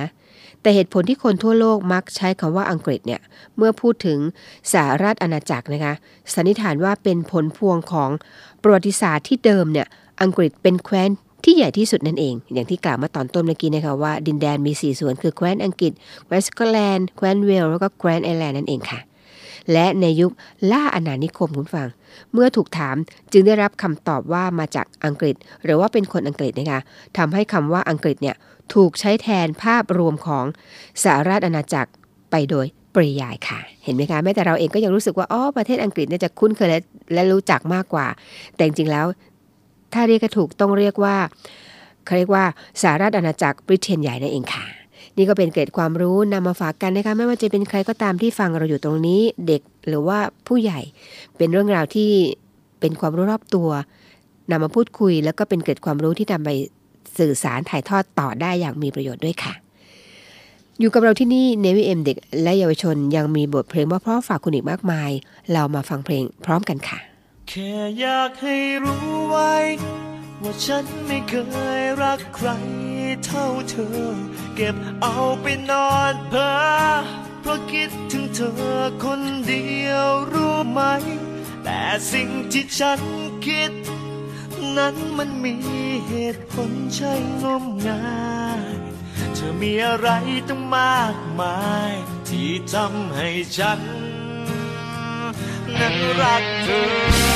[0.61, 3.21] แต่เหตุผลที่คนทั่วโลกมักใช้คำว่าอังกฤษเนี่ย
[3.57, 4.19] เมื่อพูดถึง
[4.71, 5.93] สหราชอาณาจักรนะคะ
[6.33, 8.09] สันนิษฐานว่าเป็นผลพวงของ
[8.61, 9.87] ประวัติศาสตร์ที่เดิมเนี่ย
[10.21, 11.09] อังกฤษเป็นแคว้น
[11.43, 15.91] ที่ใหญ่ที่สุดนั่นเอง อย่างที่กล่าวมาตอนต้นเมื่อกี้นะคะว่าดินแดนมี 4 ส่วนคือแคว้นอังกฤษ
[16.25, 18.99] แคว้นสกอตแลนด์แคว้นเวลส์แล้วก็แคว้นไอร์แลนด์นั่นเองค่ะ
[19.71, 20.31] และในยุค
[20.71, 21.87] ล่าอาณานิคมคุณฟัง
[22.33, 22.95] เมื่อถูกถาม
[23.31, 26.81] จึงได้รับคำตอบว่ามาจากอังกฤษ หรือว่าเป็นคนอังกฤษนะคะ
[27.17, 28.35] ทำให้คำว่าอังกฤษเนี่ย
[28.73, 30.45] ถูกใช้แทนภาพรวมของ
[31.03, 31.91] สหราชอาณาจักร
[32.31, 36.79] ไปโดยปริยายค่ะ เห็นไหมคะแม้แต่เราเองก็ยังรู้สึกว่าอ๋อประเทศอังกฤษเนี่ยจะคุ้นเคยและ
[37.13, 38.07] และรู้จักมากกว่า
[38.55, 39.05] แต่จริงแล้ว
[39.93, 41.15] ถ้าเรียกถูกต้องเรียกว่า
[42.05, 42.43] เขาเรียกว่า
[42.81, 44.65] สหราชอาณาจักรบริเตนใหญ่นั่นเองค่ะ
[45.17, 50.79] นี่ก็เป็นเกร็ดความรู้นำมาฝากกันนะคะไม่ว่าจะเป็นใครก็ตามที่ฟังเราอยู่ตรงนี้เด็กหรือว่าผู้ใหญ่
[51.37, 52.09] เป็นเรื่องราวที่
[52.79, 53.69] เป็นความรู้รอบตัว
[54.51, 56.49] นำมาพูดคุย แล้วก็เป็นเกร็ดความรู้ที่นำไป
[57.19, 59.53] สื่อสารถ่ายทอดต่อได้อย่างมีประโยชน์ด้วยค่ะ
[60.79, 65.11] อยู่กับเราที่นี่เนวิเอ็มเด็กและเยาวชนยังมีบทเพลงเพราะๆฝากคุณอีกมากมาย
[65.53, 66.99] เรามาฟังเพลงพร้อมกันค่ะ
[67.49, 69.53] แค่อยากให้รู้ไว้
[70.43, 71.33] ว่าฉันไม่เค
[71.79, 72.49] ยรักใคร
[73.25, 73.89] เท่าเธอ
[74.55, 76.51] เก็บเอาไปนอนเพ้อ
[77.41, 78.53] เพราะคิดถึงเธอ
[79.03, 80.81] คนเดียวรู้ไหม
[81.63, 82.99] แต่สิ่งที่ฉัน
[83.45, 83.71] คิด
[84.77, 85.55] นั้นมันมี
[86.07, 88.07] เหตุผลใช่งมงา
[88.61, 88.63] ย
[89.33, 90.09] เธอมีอะไร
[90.49, 91.59] ต้องมากมา
[91.91, 91.93] ย
[92.29, 93.81] ที่ทำให้ฉัน
[95.79, 96.69] นั้นรักเธ
[97.25, 97.28] อ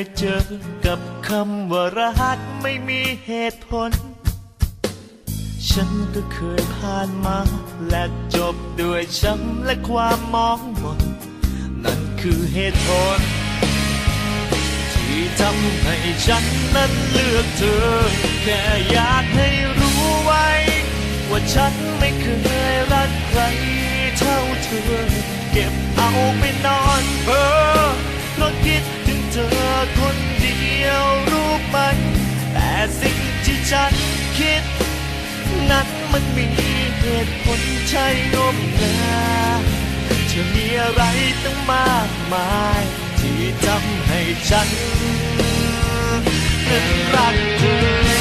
[0.00, 0.38] ยเจอ
[0.86, 3.90] กับคำว่ารักไม่มีเหตุผล
[5.70, 7.38] ฉันก็เคยผ่านมา
[7.88, 8.04] และ
[8.34, 11.00] จบด้วยช้ำและความมองมน
[11.84, 13.20] นั่นคือเหตุผล
[14.92, 17.86] ที่ทำให้ฉันนั้นเลือกเธอ
[18.42, 18.60] แค่
[18.90, 20.48] อยากให้รู้ไว้
[21.30, 22.26] ว่าฉันไม่เค
[22.72, 23.40] ยรักใคร
[24.18, 25.06] เท่าเธอ
[25.52, 27.92] เก็บเอาไปนอนเพ้อ
[28.34, 28.84] เพราะคิด
[29.34, 31.76] เธอคนเดียวรู้ไหม
[32.52, 33.92] แต่สิ่งที่ฉัน
[34.38, 34.62] คิด
[35.70, 36.46] นั้นมันมี
[36.98, 39.22] เหตุผลใช่งมงา
[40.28, 41.02] เธอมีอะไร
[41.42, 42.82] ตั้งมากมาย
[43.20, 44.68] ที่ทำให้ฉัน
[46.68, 47.62] นั้นรักเธ
[48.08, 48.11] อ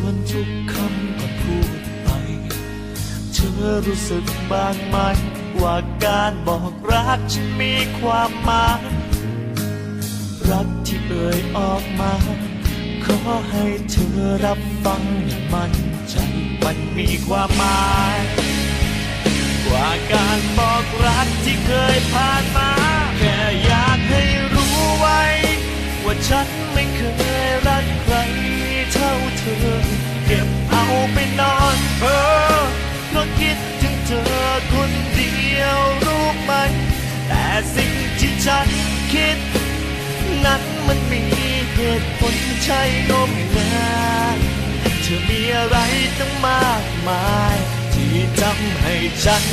[0.00, 2.08] วนทุกคำก่อนพูดไป
[3.32, 4.96] เธอรู้สึกบ้างไหม
[5.62, 8.82] ว่าการบอกรักฉันมีความหมาย
[10.50, 12.12] รักที่เอ่ยออกมา
[13.04, 13.18] ขอ
[13.50, 15.72] ให้เธอรับฟังอย่างมั่น
[16.10, 16.16] ใจ
[16.62, 18.18] มันมีความหมาย
[19.66, 22.70] กว่าการบอกรักที่เคยผ่านมา
[23.18, 24.22] แค่อยากให้
[24.54, 25.22] รู้ไว้
[26.04, 27.02] ว่าฉันไม่เค
[27.46, 27.86] ยรัก
[29.48, 29.80] ท่าเธอ
[30.26, 32.22] เก็บเอาไปนอนเพ้อ
[33.08, 34.22] เพราะคิดถึงเธอ
[34.72, 36.52] คนเดียวรู้ไหม
[37.28, 37.44] แต่
[37.74, 38.68] สิ่งที่ฉัน
[39.12, 39.38] คิด
[40.44, 41.22] นั้นมันมี
[41.74, 42.80] เหตุผลใช่
[43.10, 43.98] งมงา
[44.36, 44.38] ย
[45.02, 45.76] เธอมีอะไร
[46.18, 47.56] ตั้งมากมาย
[47.92, 48.94] ที่ทำให้
[49.24, 49.44] ฉัน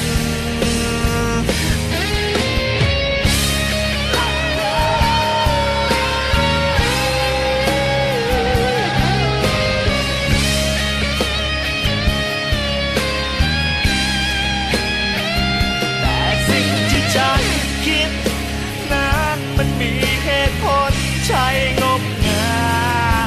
[20.26, 20.94] เหตุผล
[21.28, 21.46] ใช่
[21.82, 22.56] งมงา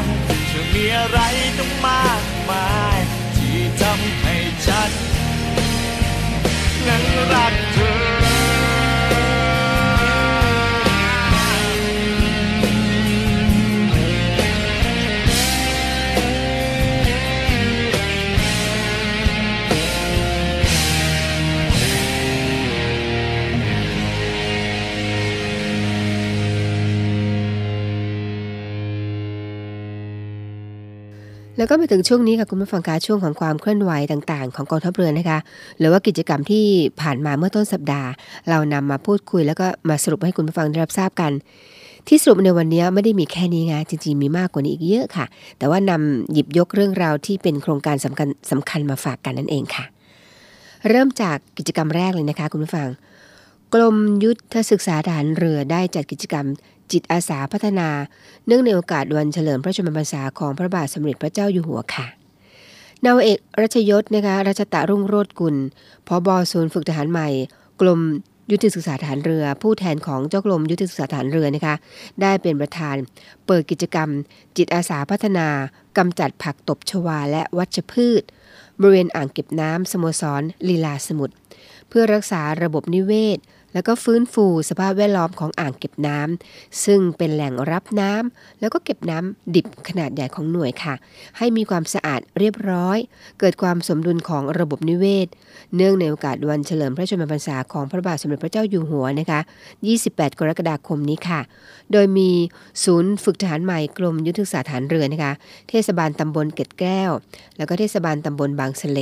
[0.00, 0.02] ย
[0.50, 1.18] จะมีอะไร
[1.58, 2.98] ต้องมากมาย
[3.36, 4.36] ที่ทำให้
[4.66, 4.90] ฉัน
[6.86, 7.78] นั้นรักเธ
[8.14, 8.17] อ
[31.58, 35.38] แล้วก็มาถึงช่วงนี้ค่ะคุณผู้ฟังคะช่วงของความเคลื่อนไหวต่างๆ ของกองทัพเรือนะคะ
[35.78, 36.64] หรือว่ากิจกรรมที่
[37.00, 38.08] ผ่านมาเมื่อต้นสัปดาห์
[38.48, 41.32] เรานำมาพูดคุย แล้วก็มาสรุปให้คุณผู้ฟังได้รับทราบกัน
[42.08, 45.26] ที่สรุปในวันนี้ไม่ได้มีแค่นี้ไงจริง ๆ มีมากกว่านี้อีกเยอะค่ะ
[45.58, 49.84] แต่ว่านำหยิบยกเรื่องราวที่เป็นโครงการสำคัญสำคัญมาฝากกันนั่นเองค่ะ
[50.88, 52.88] เริ่มจากกิจกรรมแรกเลยนะคะ คุณผู้ฟัง
[53.74, 56.46] กรมยุทธศึกษาทหารเรือได้จัดกิจกรรม
[56.92, 57.88] จิตอาสาพัฒนา
[58.46, 62.06] เนื่องในโอกาสวันเฉลิมพระชนมพรรษาของพระบาทสมเด็จพระเจ้าอยู่หัวค่ะ
[63.04, 65.56] นาวเอกรัชยศนะคะรัชตะรุ่งโรจน์กุล
[66.08, 67.28] พบศูนย์ฝึกทหารใหม่
[67.80, 68.00] กรม
[68.50, 71.74] ยุทธศึกษาทหารเรือ ผู้แทนของเจ้ากรมยุทธศึกษาทหารเรือนะคะ
[72.22, 72.96] ได้เป็นประธาน
[73.46, 74.08] เปิดกิจกรรม
[74.56, 75.48] จิตอาสาพัฒนา
[75.96, 78.22] กำจัดผักตบชวาและวัชพืช
[78.80, 81.34] บริเวณอ่างเก็บน้ำสโมสรลีลาสมุทร
[81.88, 83.38] เพื่อรักษาระบบนิเวศ
[83.74, 90.94] แล้วก็ฟื้นฟูสภาพแวดล้อมของอ่างเก็บน้ำซึ่งเป็นแหล่งรับน้ำแล้วก็เก็บน้ำดิบขนาดใหญ่ของหน่วยค่ะ
[91.38, 92.98] ให้มีความสะอาดเรียบร้อย
[93.40, 95.28] เกิดความสมดุลของระบบนิเวศ
[95.76, 99.40] เนื่องในโอกาสวันเฉลิมพระชนมพรรษาของพระบาทสมเด็จพระเจ้าอยู่หัวนะคะ
[99.88, 101.40] 28 กรกฎาคมนี้ค่ะ
[101.92, 102.30] โดยมี
[102.84, 105.32] ศูนย์ฝึกทหารใหม่กรมยุทธศึกษาฐานเรือนะคะ
[105.68, 107.10] เทศบาลตำบลเกร็ดแก้ว
[107.56, 109.00] แล้วก็เทศบาลตำบลบางสะเล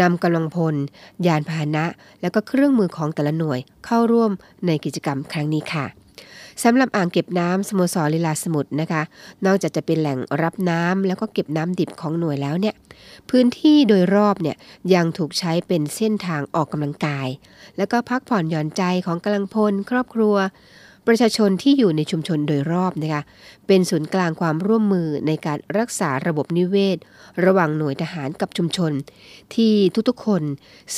[0.00, 0.74] นำกำลังพล
[1.26, 1.84] ยานพาหนะ
[2.20, 4.30] แล้วก็เครื่องมือของแต่ละหน่วยเข้าร่วม
[4.66, 5.86] ในกิจกรรมครั้งนี้ค่ะ
[6.64, 9.02] สำหรับอ่างเก็บน้ำสโมสรลีลาสมุทรนะคะ
[9.46, 12.74] นอกจากจะเป็นแหล่งรับน้ำแล้วก็เก็บน้ำดิบของหน่วยแล้วเนี่ย
[13.30, 14.56] พื้นที่โดยรอบเนี่ย
[14.94, 17.28] ยังถูกใช้เป็นเส้นทางออกกำลังกาย
[17.76, 20.36] แล้วก็พักผ่อนหย่อนใจของกำลังพล ครอบครัว
[21.06, 23.22] ประชาชนที่อยู่ในชุมชนโดยรอบนะคะ
[23.66, 26.98] เป็นศูนย์กลางความร่วมมือในการรักษาระบบนิเวศ
[27.44, 28.92] ระหว่างหน่วยทหารกับชุมชน
[29.54, 29.74] ที่
[30.08, 30.42] ทุกๆคน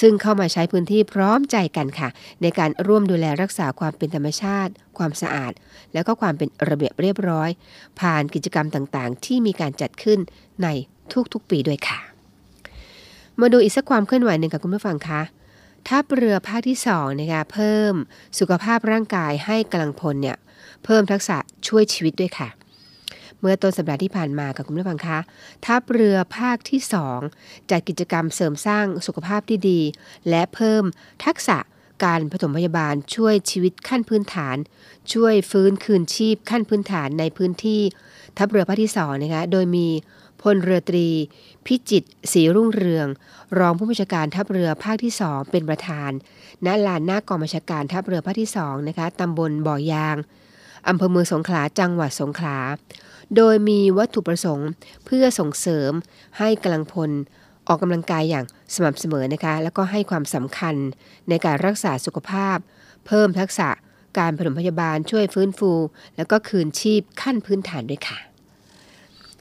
[0.00, 2.08] ซึ่งเข้ามาใช้พื้นที่พร้อมใจกันค่ะ
[2.42, 5.52] ในการร่วมดูแลรักษาความเป็นธรรมชาติ ความสะอาด
[5.94, 7.50] แล้วก็ความเป็นระเบียบเรียบร้อย
[8.00, 10.18] ผ่านกิจกรรมต่างๆ ที่มีการจัดขึ้น
[10.62, 10.68] ใน
[11.32, 11.98] ทุกๆปีด้วยค่ะ
[13.40, 15.22] มาดูอีกสักความเคลื่อนไหวหนึ่งกับคุณผู้ฟังคะ
[15.88, 17.94] ทัพเรือภาคที่2นะคะเพิ่ม
[18.38, 20.36] สุขภาพร่างกายให้กำลังพลเนี่ย
[20.84, 21.36] เพิ่มทักษะ
[21.68, 22.48] ช่วยชีวิตด้วยค่ะ
[23.40, 25.18] เมื่อต้นสัปดาห์ที่ผ่านมากับคุณผู้ฟังคะ
[25.66, 26.80] ทัพเรือภาคที่
[27.26, 29.80] 2จัดกิจกรรมเสริมสร้างสุขภาพที่ดี
[30.28, 30.82] และเพิ่ม
[31.24, 31.58] ทักษะ
[32.04, 34.56] การผสมพยาบาลช่วยชีวิตขั้นพื้นฐาน
[35.12, 37.80] ช่วยฟื้นคืนชีพขั้นพื้นฐานในพื้นที่
[38.38, 39.88] ทัพเรือภาคที่2นะคะโดยมี
[40.44, 41.08] พลเรือตรี
[41.66, 43.06] พิจิตศรีรุ่งเรือง
[43.58, 46.10] รองผู้บัญชาการทัพเรือภาคที่2เป็นประธาน
[46.66, 50.16] ณ ลานหน้ากองบัญชาการทัพเรือภาคที่2นะคะตำบลบ่อยาง
[50.88, 52.58] อำเภอเมืองสงขลาจังหวัดสงขลา
[53.36, 54.68] โดยมีวัตถุประสงค์
[55.06, 55.92] เพื่อส่งเสริม
[56.38, 57.10] ให้กำลังพล
[57.66, 60.74] ออกกำลังกายอย่างสม่ำเสมอนะคะ แล้วก็ให้ความสำคัญ
[61.28, 62.56] ในการรักษาสุขภาพ
[63.06, 63.68] เพิ่มทักษะ
[64.18, 65.72] การผสมพยาบาลช่วยฟื้นฟู
[66.16, 68.33] แล้วก็คืนชีพขั้นพื้นฐานด้วยค่ะ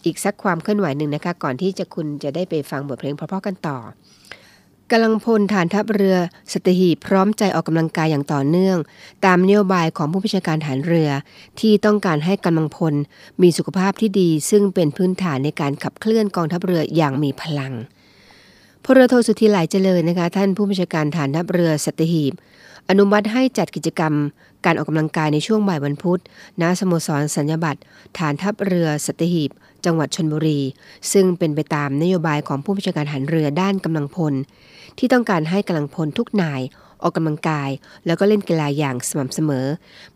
[0.06, 3.78] อีกสักความเคลื่อนไหวหนึ่งนะคะ ก่อนที่จะคุณจะได้ไปฟังบทเพลงเพราะๆกันต่อ
[4.91, 6.18] กำลังพลฐานทัพเรือ
[6.51, 8.78] สตหีพร้อมใจออกกำลังกายอย่างต่อเนื่อง
[9.26, 11.10] ตามนโยบายของผู้บัญชาการฐานเรือ
[11.60, 12.93] ที่ต้องการให้กำลังพล
[13.41, 17.74] มีสุขภาพที่ดี ซึ่งเป็นพื้นฐานในการขับเคลื่อนกองทัพเรืออย่างมีพลัง
[18.84, 22.34] พลเรือโทสุธีหลายเจริญนะคะ ท่านผู้บัญชาการฐานทัพเรือสตหีบ
[22.89, 24.14] อนุมัติให้จัดกิจกรรม
[24.66, 26.22] การออกกำลังกายในช่วงบ่ายวันพุธ
[26.62, 27.80] ณสโมสรสัญญบัตร
[28.18, 29.51] ฐานทัพเรือสตหีบ
[29.86, 30.59] จังหวัดชนบุรี
[31.13, 34.34] ซึ่งเป็นไปตามนโยบายของผู้บัญชาการหันเรือด้านกำลังพล
[34.97, 36.61] ที่ต้องการให้กำลังพลทุกนาย
[37.01, 37.69] ออกกำลังกาย
[38.05, 39.65] แล้วก็เล่นกีฬาอย่างสม่ำเสมอ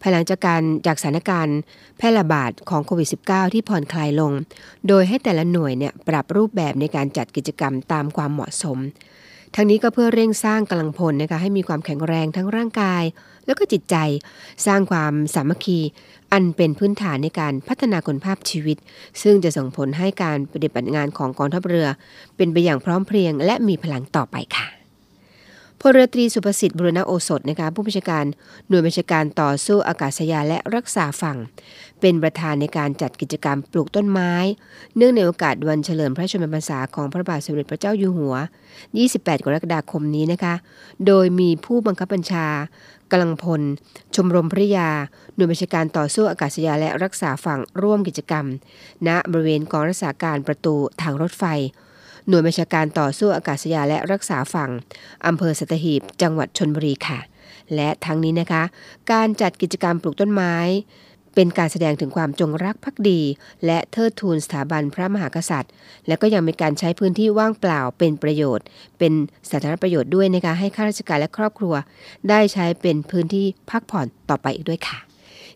[0.01, 1.59] ภายหลังจากการจากสถานการณ์
[1.97, 4.31] แพร่ระบาดของโควิด -19 ที่ผ่อนคลายลง
[4.87, 8.77] โดยให้แต่ละหน่วยเนี่ยปรับรูปแบบในการจัดกิจกรรมตามความเหมาะสม
[9.55, 13.03] ทั้งนี้ก็เพื่อเร่งสร้างกำลังพลนะคะให้มีความแข็งแรงทั้งร่างกาย
[13.45, 13.95] แล้วก็จิตใจ
[14.65, 15.79] สร้างความสามัคคี
[16.33, 18.77] อันเป็นพื้นฐานในการพัฒนาคุณภาพชีวิต
[19.21, 21.87] ซึ่งจะส่งผลให้การปฏิบัติงานของกองทัพเรือ
[22.35, 24.67] เป็นไปอย่างพร้อมเพรียง และมีพลังต่อไปค่ะ
[25.81, 28.25] พลเรือตรีสุภสิทธิ์บุรณโอสถนะคะผู้บัญชาการ
[28.67, 31.37] หน่วยบัญชาการต่อสู้อากาศยานและรักษาฝั่ง
[32.01, 34.31] เป็นประธานในการจัดกิจกรรมปลูกต้นไม้
[34.97, 38.35] เนื่องในโอกาสวันเฉลิมพระชนมพรรษาของพระบาทสมเด็จพระเจ้าอยู่หัว
[38.89, 40.53] 28 กรกฎาคมนี้นะคะ
[41.07, 42.47] โดยมีผู้บังคับบัญชา
[43.11, 43.61] กำลังพล
[44.15, 44.89] ชมรมพระยา
[45.35, 48.45] หน่วยบัญชาการต่อสู้อากาศยานและรักษาฝั่งร่วมกิจกรรม
[49.07, 51.43] ณบริเวณกองรักษาการประตูทางรถไฟ
[52.27, 54.69] หน่วยบัญชาการต่อสู้อากาศยานและรักษาฝั่ง
[55.25, 57.19] อำเภอสัตหีบ จังหวัดชนบุรีค่ะ
[57.75, 58.63] และทั้งนี้นะคะ
[59.11, 60.55] การจัดกิจกรรมปลูกต้นไม้
[61.39, 63.21] เป็นการแสดงถึงความจงรักภักดี
[63.65, 65.71] และเทิดทูนสถาบันพระมหากษัตริย์
[66.07, 68.65] และก็ยังมีการใช้พื้นที่ว่างเปล่าเป็นประโยชน์
[68.99, 69.13] เป็น
[69.49, 71.73] สาธารณประโยชน์ด้วยนะคะให้ข้าราชการและครอบครัว
[72.29, 74.97] ได้ใช้เป็นพื้นที่พักผ่อนต่อไปอีกด้วยค่ะ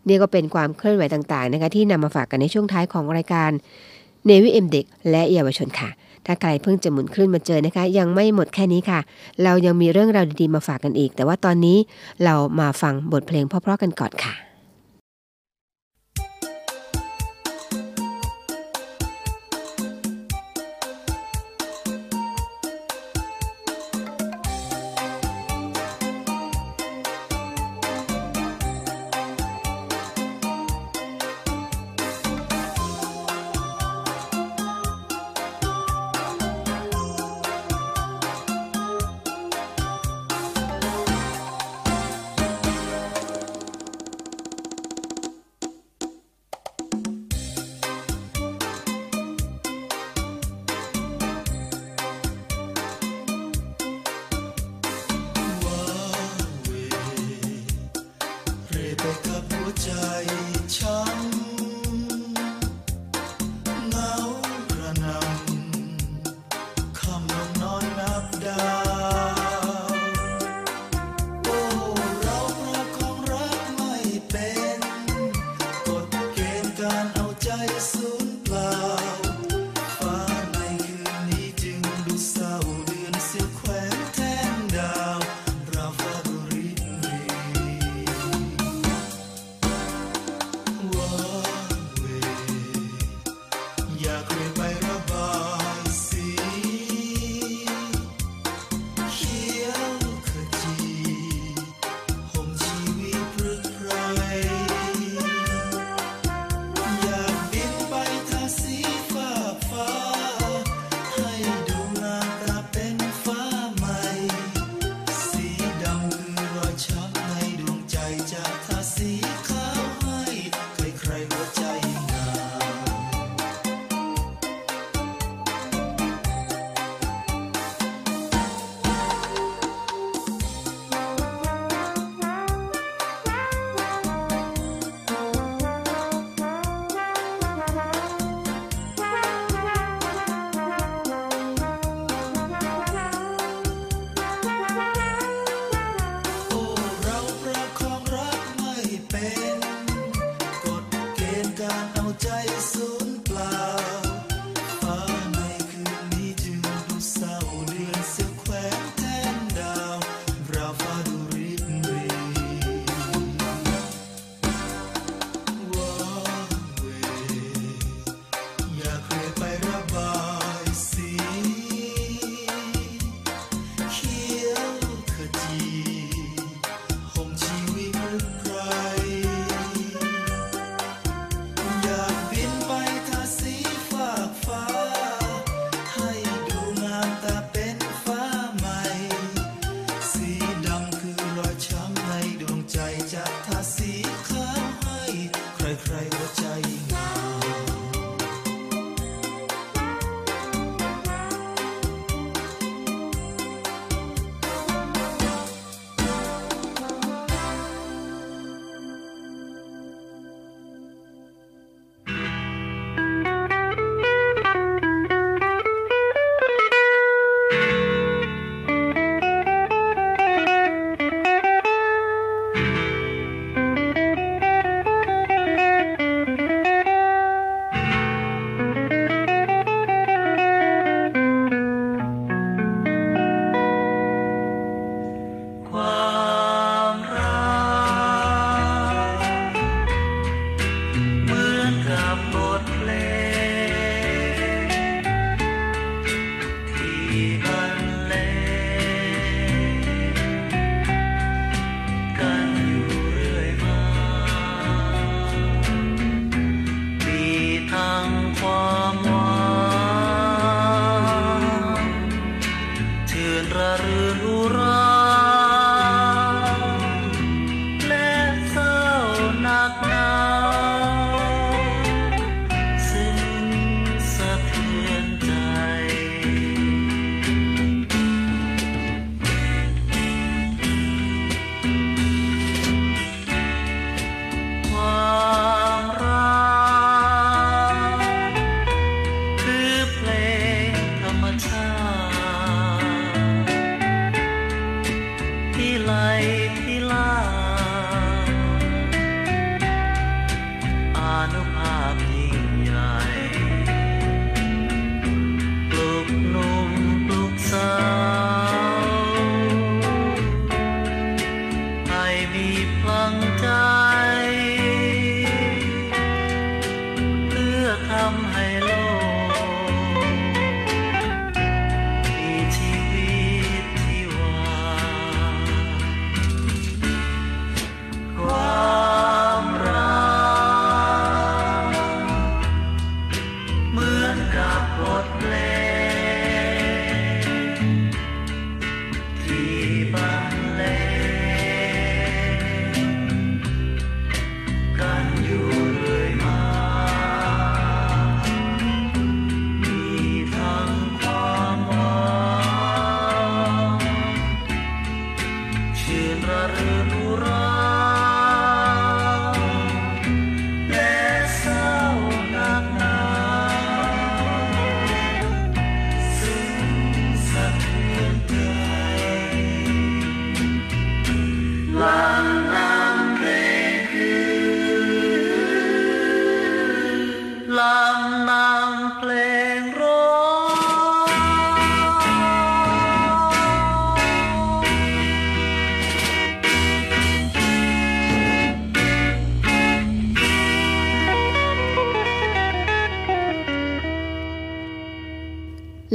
[0.07, 3.51] นี่ก็เป็นความเคลื่อนไหวต่างๆนะคะที่นำมาฝากกันในช่วงท้ายของรายการ
[4.25, 5.89] เนวิเอ็มเด็กและเยาวชนค่ะ
[6.25, 8.99] ถ้าใครเพิ่งจะหมุนคลื่นมาเจอนะคะ ยังไม่หมดแค่นี้ค่ะ
[9.43, 11.77] เรายังมีเรื่องราวดีๆมาฝากกันอีก แต่ว่าตอนนี้
[12.23, 14.50] เรามาฟังบทเพลงเพราะๆกันก่อนค่ะ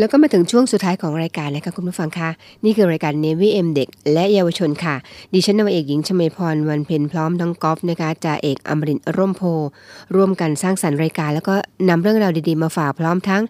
[0.06, 2.30] แล้วก็มาถึงช่วงสุดท้ายของรายการนะคะคุณผู้ฟังคะ
[2.64, 4.94] นี่คือรายการ Navy M เด็กและเยาวชนค่ะ
[5.32, 9.42] ดิฉันนาวเอกหญิงชมพรวันเพ็ญพร้อมน้องกอล์ฟนะคะจ่าเอกอมรินร่มโพ
[10.14, 11.54] ร่วมกันสร้างสรรค์รายการ แล้วก็
[11.88, 13.42] นำเรื่องราวดีๆมาฝากพร้อมทั้ง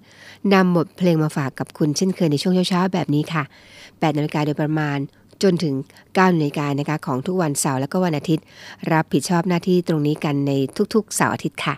[0.54, 3.42] นำบทเพลงมาฝากกับคุณเช่นเคยในช่วงเช้าๆแบบนี้ค่ะ
[3.80, 4.98] 8นาฬิกาโดยประมาณ
[5.42, 8.44] จนถึง9นาฬิกานะคะของทุกวันเสาร์และก็วันอาทิตย์
[8.92, 10.52] รับผิดชอบหน้าที่ตรงนี้กันใน
[10.94, 11.76] ทุกๆเสาร์อาทิตย์ค่ะ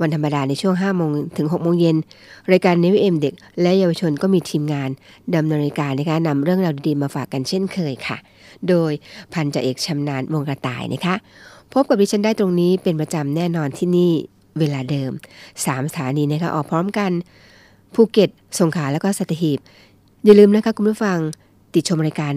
[0.00, 1.96] วันธรรมดาในช่วง 5 โมงถึง 6 โมงเย็น
[2.52, 4.90] รายการ n น v เอ็มเด็ก และเยาวชนก็มีทีมงาน
[5.36, 8.16] ดำเนินรายการนะคะนำเรื่องราวดีๆมาฝากกันเช่นเคยค่ะ
[8.68, 8.92] โดย
[9.32, 11.14] พันจ่าเอกชำนาญวงกระต่ายนะคะ
[11.72, 14.12] พบกับดิฉันได้ตรงนี้เป็นประจำแน่นอนที่นี่
[14.58, 15.10] เวลาเดิม
[15.54, 17.10] 3 สถานีนะคะออกพร้อมกัน
[17.94, 18.30] ภูเก็ต
[18.60, 19.58] สงขลาแล้วก็สัตหีบ
[20.24, 21.18] อย่าลืมนะคะคุณผู้ฟัง
[21.74, 22.34] ติดชมรายการ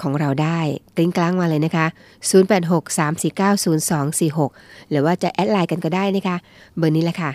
[0.00, 0.60] ของเราได้
[0.96, 1.86] กลิ้งกลางมาเลยนะคะ
[2.30, 6.36] 0863490246 หรือว่าจะแอดไลน์กันก็ได้นะคะ
[6.76, 7.30] เบอร์นี้แหละค่ะ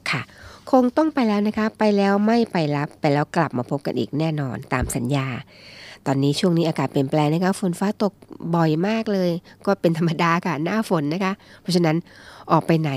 [0.00, 0.22] 0863490246 ค่ะ
[0.70, 5.26] คงต้องไปแล้วนะคะ ไปแล้วไม่ไปรับ ไปแล้วกลับมาพบกันอีกแน่นอนตามสัญญา
[6.06, 8.12] ตอนนี้ช่วงนี้อากาศเปลี่ยนแปลงนะคะ ฝนฟ้าตก
[8.54, 9.30] บ่อยมากเลย
[9.66, 11.96] ก็เป็นธรรมดาค่ะ หน้าฝนนะคะ เพราะฉะนั้น
[12.52, 12.90] ออกไปไหน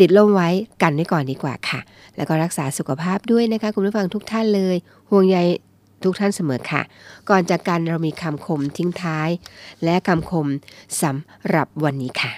[0.00, 0.48] ติดล่มไว้
[0.82, 1.80] กันไว้ก่อนดีกว่าค่ะ
[2.16, 4.76] แล้วก็รักษาสุขภาพด้วยนะคะ คุณผู้ฟังทุกท่านเลย
[5.10, 5.36] ห่วงใย
[6.04, 6.82] ทุกท่านเสมอค่ะ
[7.28, 9.28] ก่อนจากกันเรามีคำคมทิ้งท้าย
[9.84, 10.46] และคำคม
[11.02, 12.32] สำหรับวันนี้ค่ะ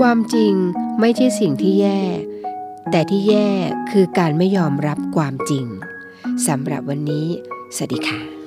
[0.00, 0.54] ความจริง
[1.00, 2.00] ไม่ใช่สิ่งที่แย่
[2.90, 3.48] แต่ที่แย่
[3.90, 5.66] คือการไม่ยอมรับความจริง
[6.48, 7.26] สำหรับวันนี้
[7.76, 8.43] สวัสดีค่ะ